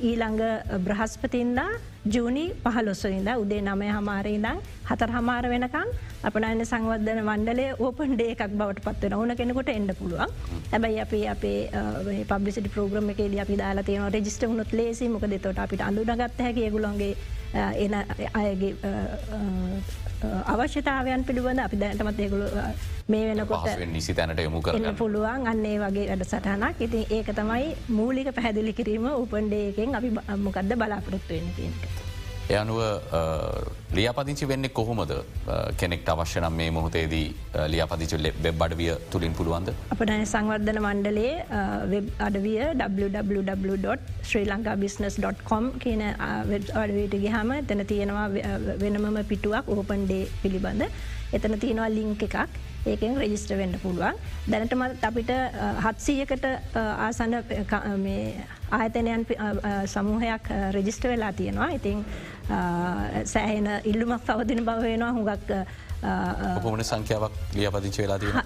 [0.00, 0.40] ඊළඟ
[0.86, 1.68] බ්‍රහස්පතින්දා
[2.14, 4.58] ජූනි පහලොස්සවිද උදේ නමය හමාරීදං
[4.90, 5.88] හතර හමාර වෙනකම්
[6.28, 10.32] අපනන්න සංවර්ධන මණ්ඩලේ ඕපන්ඩේ එකක් බවට පත්වන ඕන කෙනෙකුට එන්න පුළුවන්.
[10.72, 15.88] ඇබයි අපි අපේ පබිසි ප්‍රෝග්‍රම එක අපි දාලා තියෙන රෙජිස්ට වුණුත් ලේසි මොක දෙතොට අපිට
[15.88, 17.14] අඳුනගත්ත හැකිය ගුලන්ගේ
[17.84, 17.94] එන
[18.34, 18.74] අයගේ
[20.24, 22.44] අවශ්‍යතාවයන් පිළිබඳ අපි දැනටමත් ඒගුල
[23.08, 25.46] මේ වෙනකොට නිසි තැනට යොමු කරන්න පුළුවන්.
[25.46, 29.06] අන්නේ වගේ වැඩ සටහනක් ඉතින් ඒක තමයි මූලික පැහැදිලි කිරීම.
[29.22, 30.10] උපන්ඩේකෙන් අපි
[30.46, 32.07] මොකක්ද බලාපොරොත්තුවෙන තියෙනක.
[32.52, 32.78] එ අනුව
[33.96, 35.12] ලියාපදිංචි වෙන්නේ කොහොමද?
[35.80, 37.26] කෙනෙක්ට අවශ්‍යනම් මේ මොහොතේදී
[37.72, 38.12] ලියාපදිච
[38.46, 39.68] වෙබ් අඩවිය තුළින් පුළුවන්ද.
[39.94, 41.34] අපට සංවර්ධන මණ්ඩලේ
[41.92, 46.04] වෙබ් අඩවිය www.ශ්‍රී ලංකා බිස්නස්.කොම් කියන
[46.52, 48.26] වෙබ් අඩවයට ගහම එතන තියෙනවා
[48.84, 50.82] වෙනමම පිටුවක් ඕපන්ඩේ පිළිබඳ.
[51.36, 52.36] එතන තියෙනවා ලිංක එකක්.
[52.92, 54.22] ඒකෙන් රෙජිස්ට වෙන්න පුළුවන්.
[54.50, 55.32] දැනටමත් අපිට
[55.86, 56.46] හත්සීයකට
[57.08, 57.34] ආසන්න
[58.70, 59.26] ආයතනයන්
[59.86, 61.70] සමූහයක් රෙජිස්ට වෙලා තියෙනවා.
[61.70, 62.06] ඉතිං
[63.24, 65.12] සෑහෙන ඉල්ලුමක් පවතින බව වෙනවා.
[65.12, 65.52] හුඟක්
[65.98, 68.36] කොපමණ සංඛ්‍යාවක් ලියපදිංචි වෙලා තියෙන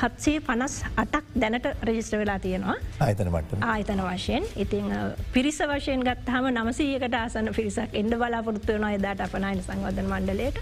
[0.00, 2.76] හත්සේ පනස් අටක් දැනට රජිස්ට්‍ර වෙලා තියෙනවා.
[3.00, 4.44] ආයතන මට්ට ආයතන වශයෙන්.
[4.56, 4.92] ඉතිං
[5.32, 10.60] පිරිස වශයෙන් ගත්හම නමසීකට ආසන පිරිසක් එන්ඩ බලාපොරත්තු වන එදාට අපනයින සංවධන මණ්ඩලයට.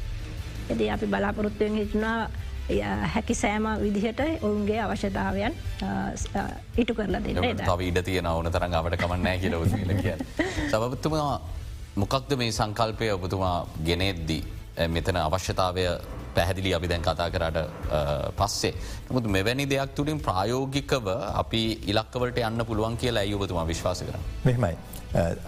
[0.70, 2.18] එති අපි බලාපොරොත්තුවෙන් හිටනවා
[3.14, 5.54] හැකි සෑම විදිහට ඔවුන්ගේ අවශ්‍යතාවයන්
[6.82, 9.62] ඉටු කරලා දෙන්න තව ඉඩ තියෙන ඕන තරන් අපට කමන්නෑ කියලව
[10.02, 10.16] කිය.
[10.70, 11.40] සබපත්තුමා
[12.02, 13.56] මොකක්ද මේ සංකල්පය ඔබතුමා
[13.88, 14.42] ගෙනෙද්දී
[14.94, 15.86] මෙතන අවශ්‍යතාවය
[16.34, 17.58] පැහැදිලි අපි දැන් කතා කරට
[18.40, 18.74] පස්සේ.
[19.08, 21.06] නමුත් මෙවැනි දෙයක් තුළින් ප්‍රායෝගිකව
[21.42, 24.18] අපි ඉලක්කවට යන්න පුළුවන් කියලා ඇයුබතුමා විශ්වාස කර.
[24.44, 24.76] මෙහෙමයි.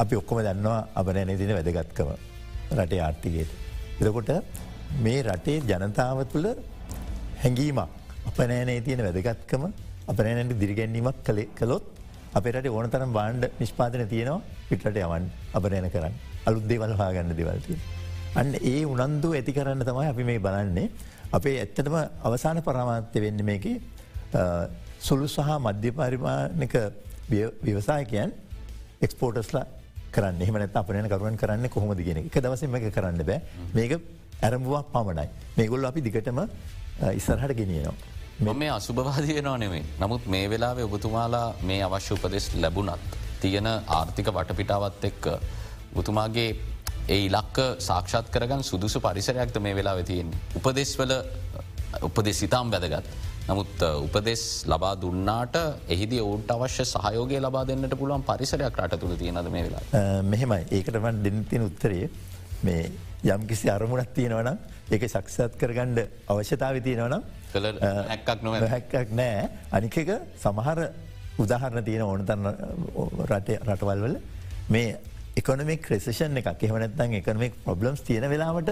[0.05, 2.15] අපි ඔක්කොම දන්නවා අබනෑන දින වැදගත්කම
[2.79, 3.51] රටේ ආර්ථිකයට.
[4.01, 4.31] එතකොට
[5.05, 6.49] මේ රටේ ජනතාව තුළ
[7.43, 7.89] හැඟීමක්.
[8.29, 9.63] අප නෑනේ තියෙන වැදගත්කම.
[10.09, 11.85] අප නෑනට දිරිගැන්නීමක් කළේ කළොත්
[12.35, 16.15] අපට ඕන තරම් බාණ්ඩ නිෂ්පාතන තියෙනවා පිටට යවන් අපරෑන කරන්න.
[16.47, 17.79] අලුත් දේවල් හාගන්න දෙවල්තිය.
[18.35, 20.91] අන්න ඒ උනන්දු ඇති කරන්න තමයි අපි මේ බලන්නේ.
[21.33, 23.67] අපේ ඇත්තටම අවසාන පරමාත්‍ය වෙන්න මේක
[25.01, 26.77] සුළු සහ මධ්‍ය පරිමාණක
[27.65, 28.33] ව්‍යවසායකයන්
[29.01, 29.67] එක්ස්පෝටස්ලා
[30.13, 30.41] කරන්න.
[30.45, 32.35] එහමනත් අපනයන කරුවන් කරන්න කොහොමද ගෙන එක.
[32.37, 33.41] දවසම එක කරන්න බෑ.
[33.75, 33.93] මේක
[34.43, 35.29] ඇරඹුවක් පමණයි.
[35.57, 36.41] මේගොල්ල අපි දිගටම
[37.15, 38.55] ඉස්සරහට ගෙනියනවා.
[38.55, 45.27] මේ අසුභවාදයනවා නෙමේ නමුත් මේ වෙලාවේ ඔබතුමාලා මේ අවශ්‍ය උපදෙස් ලැබුණත් තියෙන ආර්ථික වටපිටාවත් එක්ක
[45.95, 46.51] උතුමාගේ
[47.09, 50.39] ඒ ඉලක්ක සාක්ෂාත් කරගන් සුදුසු පරිසරයක්ද මේ වෙලා වෙතියෙන්නේ.
[50.57, 51.15] උපදෙස්වල
[52.03, 53.09] උපදෙස් සිතාම් වැදගත්.
[53.49, 55.57] නමුත් උපදෙස් ලබා දුන්නාට
[55.89, 59.85] එහිද ඔවුන්ට අවශ්‍ය සහයෝගය ලබා දෙන්නට පුළුවන් පරිසරයක් රට තුළ තියෙනද මේ වෙලා.
[60.25, 62.11] මෙහෙමයි ඒකටමන් දෙන්නතින උත්තරේ
[62.63, 62.83] මේ
[63.25, 64.59] යම් කිසි අරමුණක් තියෙනවනම්
[64.95, 65.99] ඒක සක්ෂත් කරගණ්ඩ
[66.31, 68.55] අවශ්‍යතාව තියෙනවනම් හැක්කක් නොව.
[68.75, 69.49] හැක්කක් නෑ.
[69.73, 70.11] අනිකක
[70.43, 70.79] සමහර
[71.39, 72.47] උදාහරණ තියෙන ඕනතන්න
[73.31, 74.17] රටවල් වල
[74.69, 74.99] මේ
[75.37, 76.63] එකොනමික් ක්‍රෙසෂන් එකක්.
[76.63, 78.71] එහමනත්තන් එකනමික් ප්‍රබ්ලම්ස් තියෙන වෙලාවට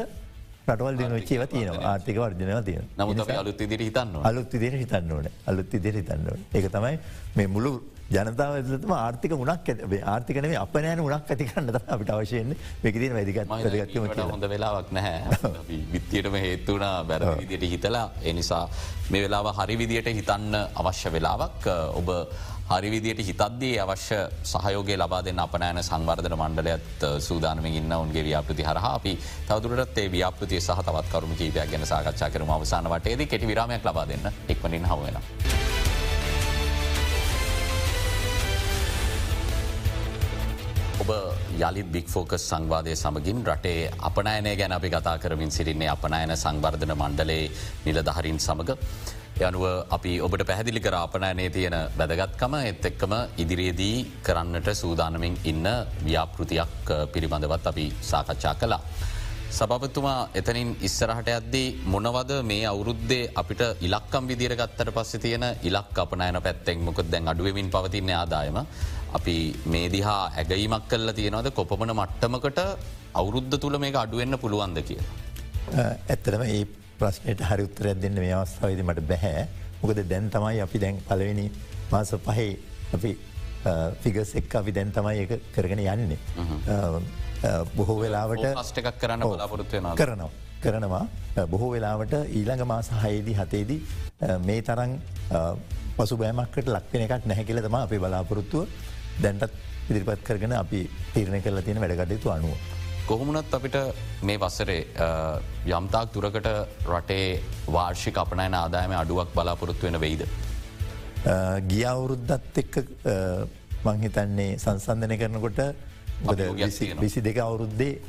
[0.67, 5.29] රටවල් දින ච්චේව තියෙන ආර්ථික වර්ජනව තියෙන නමුත් අලුත් ඉදිරි හිතන්න අලුත් ඉදිරි හිතන්න ඕන.
[5.47, 6.99] අලුත් ඉදිරි හිතන්න ඒක තමයි
[7.37, 7.73] මේ මුළු
[8.09, 13.15] ජනතාව ඇතුලතම ආර්ථික මුණක් ඇ ආර්ථිකන මේ අප නෑන උනක් ඇති කරන්න අපිට අවශයෙන් මේකදින
[13.15, 15.39] වැදිගත් වැදගත්ම හොඳ වෙලාවක් නැහැ.
[15.95, 18.05] විත්තියටම හේතුවනා බැර විදියට හිතලා.
[18.25, 18.65] එනිසා
[19.11, 21.67] මේ වෙලාව හරි විදියට හිතන්න අවශ්‍ය වෙලාවක්.
[21.95, 22.13] ඔබ
[22.69, 29.13] හරිවිදියට හිතද්දී අවශ්‍ය සහයෝගේ ලබා දෙන්න අපනෑන සංවර්ධන මණ්ඩලයත් සූදානම ඉන්න උන්ගේ ව්‍යාපෘති හරහා අපි
[29.49, 32.51] තවදුරත් ඒ ව්‍යාපෘතිය සහ තවත් කරුණු කීපයක් ගැන සාකච්ඡා කරම.
[32.51, 35.23] අවසාන වටේද කෙටි විරාමයක් ලබා දෙන්න එක්වනින් හවෙන.
[41.03, 41.11] ඔබ
[41.61, 47.51] යළිත් බික් ෆෝකස් සංවාදය සමගින් රටේ අපනෑනය ගැන අපි කතා කරමින් සිරින්නේ අපනෑන සංවර්ධන මණ්ඩලේ
[47.87, 48.73] නිලදහරින් සමඟ.
[49.47, 49.65] යනුව
[49.97, 55.69] අපි ඔබට පැහැදිලි කර අපනෑනේ තියෙන වැදගත්කම එත් එක්කම ඉදිරියේදී කරන්නට සූදානමින් ඉන්න
[56.07, 58.81] ව්‍යාපෘතියක් පිළිබඳවත් අපි සාකච්ඡා කලා.
[59.57, 66.39] සභපතුමා එතනින් ඉස්සරහට ඇද්දී මොනවද මේ අවුරුද්දේ අපිට ඉලක්කම් විදිර ගත්තට පස්ස තියෙන ඉලක් අපනෑන
[66.47, 68.59] පැත්තෙක් මොකද දැන් අඩුවමින් පවතින්න ආදායම
[69.19, 69.37] අපි
[69.73, 71.49] මේ දිහා ඇගීමක් කල්ල තියෙනවද?
[71.59, 72.61] කොපමන මට්ටමකට
[73.21, 75.01] අවුරුද්ධ තුළ මේ අඩුවෙන්න්න පුළුවන්ද කිය.
[76.15, 76.65] ඇත්තරම ඒ
[77.01, 79.47] ප්‍රශ්නයට හරි උත්තරයක් දෙන්න මේ අවස්ථාවද මට බැහැ.
[79.83, 81.47] මොකද දැන් තමයි අපි දැන් පලවෙනි
[81.93, 82.49] මාස පහේ
[82.97, 83.13] අපි
[84.03, 86.19] ෆිගස් එක් අපි දැන් තමයි එක කරගෙන යන්නේ.
[87.79, 90.31] බොහෝ වෙලාවට ස්ටකක් කරන්න බලාපොරත්වය කරනවා.
[90.65, 91.05] කරනවා.
[91.55, 93.81] බොහෝ වෙලාවට ඊළඟ මාස හයේදී හතේදී
[94.49, 94.93] මේ තරන්
[95.97, 98.65] පසු බෑමක්කට ලක්වෙන එකක් නැහැකිල තම අපි බලාපොරොත්තුව
[99.23, 99.53] දැන්ටත්
[99.91, 100.81] ඉදිරිපත් කරගෙන අපි
[101.15, 102.57] තීරණය කරලා තියෙන වැඩකටයුතු අනුව.
[103.07, 103.77] කොහොමුණත් අපිට
[104.23, 104.81] මේ වස්සරේ
[105.67, 106.49] යම්තාක් දුරකට
[106.91, 107.41] රටේ
[107.77, 110.27] වාර්ෂික අපනයන ආදායම අඩුවක් බලාපොරොත්තු වෙන වෙයිද.
[111.69, 112.75] ගියවුරුද්දත් එක්ක
[113.87, 115.61] මංහිතන්නේ සංසන්ධනය කරනකොට
[117.01, 118.01] විසි දෙක අවුරුද්දේ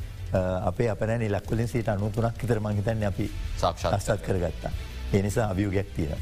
[0.70, 4.72] අපේ අපනෑන ලක්වලින් සිට අනුතුනක් ඉතර මංහිතන්න අපි සාක්ෂාත්සත් කරගත්තා.
[5.12, 6.20] එනිසා අභියෝගයක් තියෙන.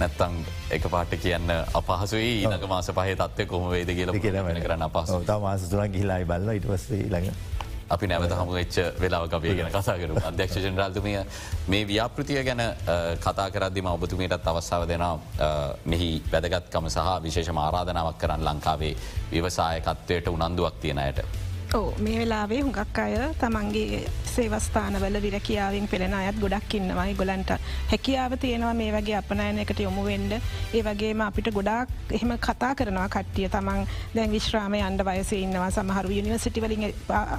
[0.00, 2.32] නැත්තං එක පාට කියන්න අපහසුයි.
[2.42, 6.90] ඊනක මාස පහ තත්වය කොම වේද කියල කියලමන කරන්න අපහස මාස තුරන් ගිහිලායි බල්ල ඉටවස්
[6.92, 7.32] ළඟ.
[7.90, 11.18] අපි නැවත හමු වෙච්ච වෙලාව අපේ ගැන කතාකරු අධ්‍යක්ෂ ජනරාල්තුමිය
[11.68, 12.62] මේ ව්‍යාපෘතිය ගැන
[13.18, 15.04] කතා කරදදිම ඔබතුමයටත් අවස්සාාව දෙෙන
[15.86, 18.94] මෙහි වැදගත්කම සහ විශේෂ ආරාධනාවක් කරන්න ලංකාවේ
[19.32, 21.49] විවසායකත්වයට උනන්දුවක් තියෙනයට.
[21.74, 27.50] ඕ මේ වෙලාවේ හුඟක් අය තමන්ගේ සේවස්ථානවල විරකියාවෙන් පෙළෙන අයත් ගොඩක් ඉන්නවයි ගොලන්ට
[27.90, 30.32] හැකියාව තියෙනවා මේ වගේ අපනයනකට යොමුවෙන්ඩ
[30.74, 33.48] ඒ වගේම අපිට ගොඩක් එහෙම කතා කරනවා කට්ටිය.
[33.48, 35.70] තමන් දැන් විශ්‍රාම අන්ඩ වයස ඉන්නවා.
[35.70, 36.86] සමහරු යනිවසිටිවලින්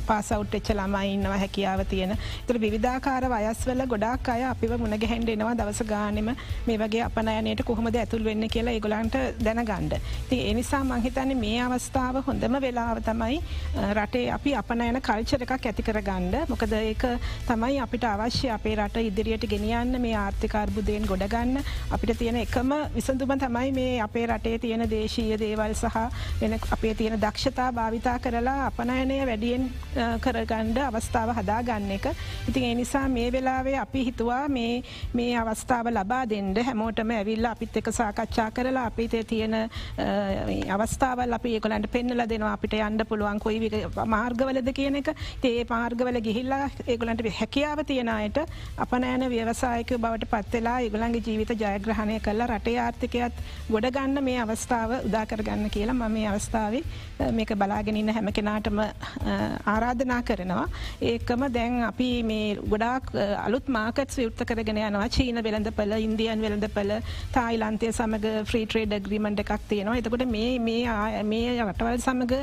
[0.08, 1.38] පාසවට් එච්ච ළමයි ඉන්නවා.
[1.38, 2.16] හැකියාව තියෙන.
[2.48, 6.32] තර විධාකාර වයස්වල ගොඩක් අය අපිව මුණග හැන්ඩ එනවා දවස ගානෙම
[6.68, 12.60] මේ වගේ අපනයනයට කොහොමද ඇතුල් වෙන්න කියලා ඒගොලන්ට දැනගණ්ඩ ති එනිසා මංහිතන්නේ මේ අවස්ථාව හොඳම
[12.62, 13.44] වෙලාව තමයි
[13.94, 17.04] රටේ අපේ අපි අපනයන කල්චර එකක් ඇති කර ගණ්ඩ මොකද ඒක
[17.48, 21.58] තමයි අපිට අවශ්‍ය අපේ රට ඉදිරියට ගෙනියන්න මේ ආර්ථිකර්බුදයෙන් ගොඩගන්න
[21.92, 25.98] අපිට තියෙන එකම විසඳුම තමයි මේ අපේ රටේ තියෙන දේශීය දේවල් සහ
[26.42, 29.70] වෙන අපේ තියෙන දක්ෂතා භාවිතා කරලා අපනයනය වැඩියෙන්
[30.22, 32.06] කරගණ්ඩ අවස්ථාව හදා ගන්න එක.
[32.50, 37.82] ඉතින් ඒ නිසා මේ වෙලාවේ අපි හිතුවා මේ මේ අවස්ථාව ලබා දෙන්ඩ හැමෝටම ඇවිල්ල අපිත්
[37.82, 39.58] එක සාකච්ඡා කරලා අපිතේ තියෙන
[40.70, 42.54] අවස්ථාවල් අපි ඒකොලන්ට පෙන්නල දෙනවා.
[42.54, 43.72] අපිට යන්න පුළුවන් කොයි
[44.16, 45.10] මාර්ගවලද කියන එක.
[45.44, 48.38] ඒ මාර්ගවල ගිහිල්ලා ඒගොලන්ට හැකියාව තියෙනයට
[48.78, 55.70] අප නෑන ව්‍යවසායක බවට පත්වෙලා ඒගොලන්ගේ ජීවිත ජයග්‍රහණය කල්ලා රටේ ආර්ථිකයත් ගොඩගන්න මේ අවස්ථාව උදාකරගන්න
[55.76, 56.76] කියලා ම මේ අවස්ථාව
[57.38, 58.80] මේක බලාගෙනන්න හැම කෙනාටම
[59.74, 60.66] ආරාධනා කරනවා.
[61.12, 63.12] ඒකම දැන් අපි මේ ගොඩාක්
[63.46, 65.08] අලුත් මාකත් විවෘත කරගෙන යනවා.
[65.18, 66.92] චීන වෙළඳ පල ඉන්දියන් වෙළඳ පල
[67.38, 69.98] තායිලන්තය සමඟ ෆ්‍රී ට්‍රේඩ ග්‍රීමට එකක් තියෙනවා.
[70.02, 72.36] එතකොට මේ මේ රටවල් සමඟ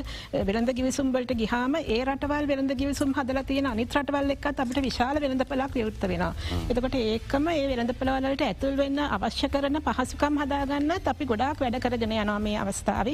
[0.51, 5.45] වෙළඳ ගිවිසුම්බලට ගිහාම ඒ රටවල් වෙළඳ ගිවිසුම් හදල තියෙන අනිත් රටවල් එක්ත් අපට විශාල වෙළඳ
[5.45, 6.25] පලක් යුත්ත වෙන.
[6.71, 12.15] එතකට ඒකම ඒ වෙළඳ පලවලට ඇතුල් වෙන්න අවශ්‍ය කරන පහසුකම් හදාගන්න අපි ගොඩක් වැඩ කරගෙන
[12.15, 13.09] යනවා මේ අවස්ථාව.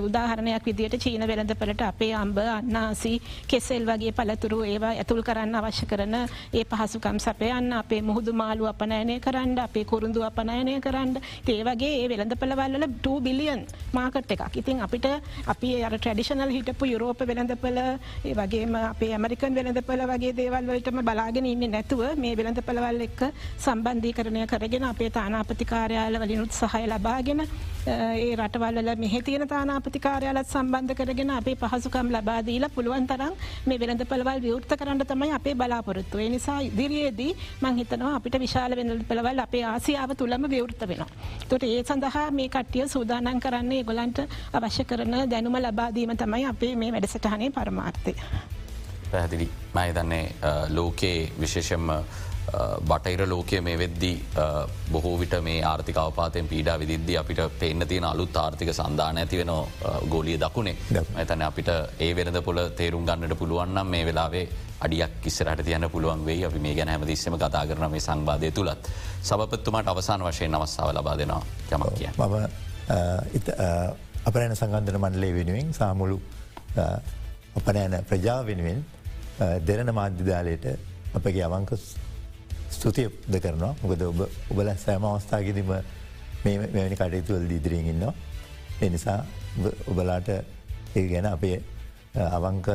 [0.00, 3.14] උදාහරණයක් විදිට චීන වෙළඳ පලට අපේ අම්බ අන්නාසි
[3.46, 9.18] කෙසෙල් වගේ පලතුරු ඒවා ඇතුල් කරන්න අවශ්‍ය කරන ඒ පහසුකම් සපයන්න අපේ මුහුදු මාලු අපනයනය
[9.20, 11.16] කරන්න අපේ කොරුඳු අපනයනය කරන්න.
[11.48, 14.56] ඒ වගේ ඒ වෙළඳ පලවල්ල 2 බිලියන් මාකට් එකක්.
[14.56, 15.08] ඉතින් අපිට
[15.46, 17.20] අපි අර ට්‍රඩිෂනල් හිටපු යුරෝප
[17.78, 23.00] වෙළඳපල ඒ වගේම අපේ ඇමරිකන් වෙළඳ පල වගේ දේවල්වලටම බලාගෙන ඉන්න නැතුව මේ වෙළඳ පලවල්
[23.00, 23.20] එක්ක
[23.58, 27.42] සම්බන්ධී කරණය කරගෙන අපේ තානාපතිකාරයාල වලිනුත් සහය ලබාගෙන
[27.86, 33.34] ඒ රටවල්ල මෙහ තියෙන තානාපතිකාරයාලත් සම්බන්ධ කරගෙන අපේ පහසුකම් ලබාදීලා පුළුවන් තරම්
[33.66, 39.04] මේ වෙළඳ පලවල් විවෘත කරන්න තමයි අපේ බලාපොරොත්තු ඒ නිසා ඉදිරියේදී මංහිතනවා අපිට විශාල වෙනල්
[39.04, 41.10] පලවල් අපේ ආසියාව තුළම විවෘත වෙනවා.
[41.48, 44.18] තොට ඒ සඳහා මේ කට්ටිය සූදානන් කරන්නේ ගොලන්ට
[44.52, 48.14] අවශ්‍ය කරන දැනුම ලබාදීම තමයි අපේ මේ වැඩසටහනේ පරමාර්ථය.
[49.10, 49.50] පැහැදිලි.
[49.74, 50.24] මයි දන්නේ
[50.70, 51.90] ලෝකයේ විශේෂෙන්ම
[52.88, 54.16] බටයිර ලෝකය මේ වෙද්දී
[54.92, 59.52] බොහෝ විට මේ ආර්ථික අවපාතයෙන් පීඩා විදිද්දි අපිට පෙන්න්න තියෙන අලුත් ආර්ථික සන්ධාන ඇති වෙන
[60.08, 60.76] ගෝලිය දකුණේ.
[61.16, 61.68] ඇතන අපිට
[62.00, 64.48] ඒ වෙනද පොල තේරුම් ගන්නට පුළුවන්නම් මේ වෙලාවේ
[64.80, 68.90] අඩියක් කිස්සරට තියන්න පුළුවන් වේ අපි මේ ගැන හැමදිස්සම කතා කරන මේ සංවාධය තුළත්
[69.22, 71.42] සබපත්තුමට අවසාන වශයෙන් අවස්ථාව ලබා දෙනවා.
[71.72, 72.34] යමක් කිය මම
[74.28, 76.20] අපරෑන සංගන්ධන මණ්ඩලේ වෙනුවෙන් සාමුළු
[77.58, 78.84] අපනෑන ප්‍රජාව වෙනුවෙන්
[79.66, 80.66] දෙරන මාධ්‍යදාලයට
[81.14, 81.70] අපගේ අවංක
[82.76, 84.20] ස්තුතියද කරනවා මොකද ඔබ
[84.52, 85.72] ඔබල සෑම අවස්ථාගෙදම
[86.44, 88.14] මෙවැනි කටයුතුවල් දීදරියෙන් ඉන්නවා.
[88.82, 89.18] එනිසා
[89.86, 91.56] ඔබලාට ඒ ගැන අපේ
[92.30, 92.68] අවංක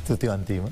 [0.00, 0.64] ස්තුතිවන්තීම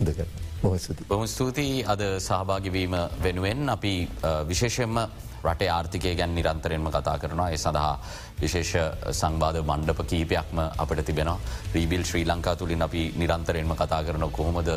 [0.00, 0.47] උදකර බොහ ස්තුති.
[0.60, 1.84] බොහම ස්තුතියි.
[1.84, 4.08] අද සහභාගිවීම වෙනුවෙන් අපි
[4.44, 4.98] විශේෂෙන්ම
[5.44, 7.50] රටේ ආර්ථිකය ගැන් නිරන්තරයෙන්ම කතා කරනවා.
[7.50, 7.98] ඒ සඳහා
[8.40, 8.72] විශේෂ
[9.12, 11.30] සංවාධ මණ්ඩප කීපයක්ම අපට තිබෙන
[11.74, 14.70] රීබිල් ශ්‍රී ලංකා තුළින් අපි නිරන්තරයෙන්ම කතා කරන කොහොමද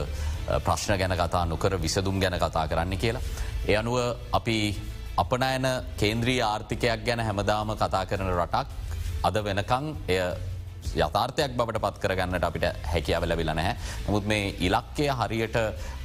[0.60, 3.22] ප්‍රශ්න ගැන කතා නොකර විසදුම් ගැන කතා කරන්න කියලා.
[3.68, 3.98] ඒ අනුව
[4.32, 4.58] අපි
[5.18, 5.68] අපනෑන
[5.98, 8.68] කේන්ද්‍රී ආර්ථිකයක් ගැන හැමදාම කතා කරන රටක්
[9.24, 10.20] අද වෙනකං එය
[10.96, 13.76] යථාර්ථයක් බවට පත් කරගන්නට අපිට හැකියාව ලැබිල නැහැ.
[14.08, 15.58] නමුත් මේ ඉලක්කය හරියට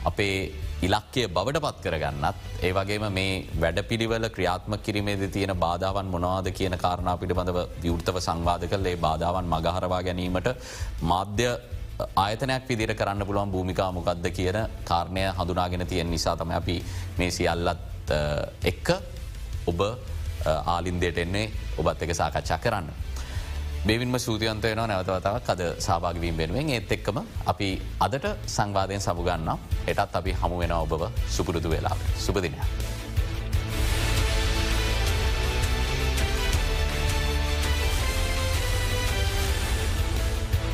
[0.04, 0.36] අපේ
[0.82, 6.78] ඉලක්කය බවට පත් කරගන්නත් ඒ වගේම මේ වැඩ පිළිවල ක්‍රියාත්ම කිරීමේද තියෙන බාධාවන් මොනවාද කියන
[6.78, 10.52] කාරණා පිළිබඳව විවෘතව සංවාධ කළ ඒ බාධාවන් මගහරවා ගැනීමට
[11.02, 11.48] මාධ්‍ය
[12.16, 16.76] ආයතනයක් විදිර කරන්න පුළුවන් භූමිකා මොකක්ද කියන කාරණය හඳුනාගෙන තියෙන නිසා තම අපි
[17.18, 18.12] මේ සියල්ලත්
[18.64, 18.88] එක්ක
[19.66, 19.80] ඔබ
[20.66, 22.90] ආලින්දයට එන්නේ ඔබත් එක සාකච්ඡා කරන්න.
[23.86, 26.70] බේවින්ම සූතියන්තයන නැවතවතාවක් අද සභාගවීම් වෙනුවෙන්.
[26.74, 27.20] ඒත් එක්කම
[27.52, 27.68] අපි
[28.06, 28.26] අදට
[28.56, 29.54] සංවාධයෙන් සමුගන්න
[29.86, 31.06] එටත් අපි හමුවෙන ඔබව.
[31.36, 32.95] සුපුරුදු වෙලා සුපදිනයක්.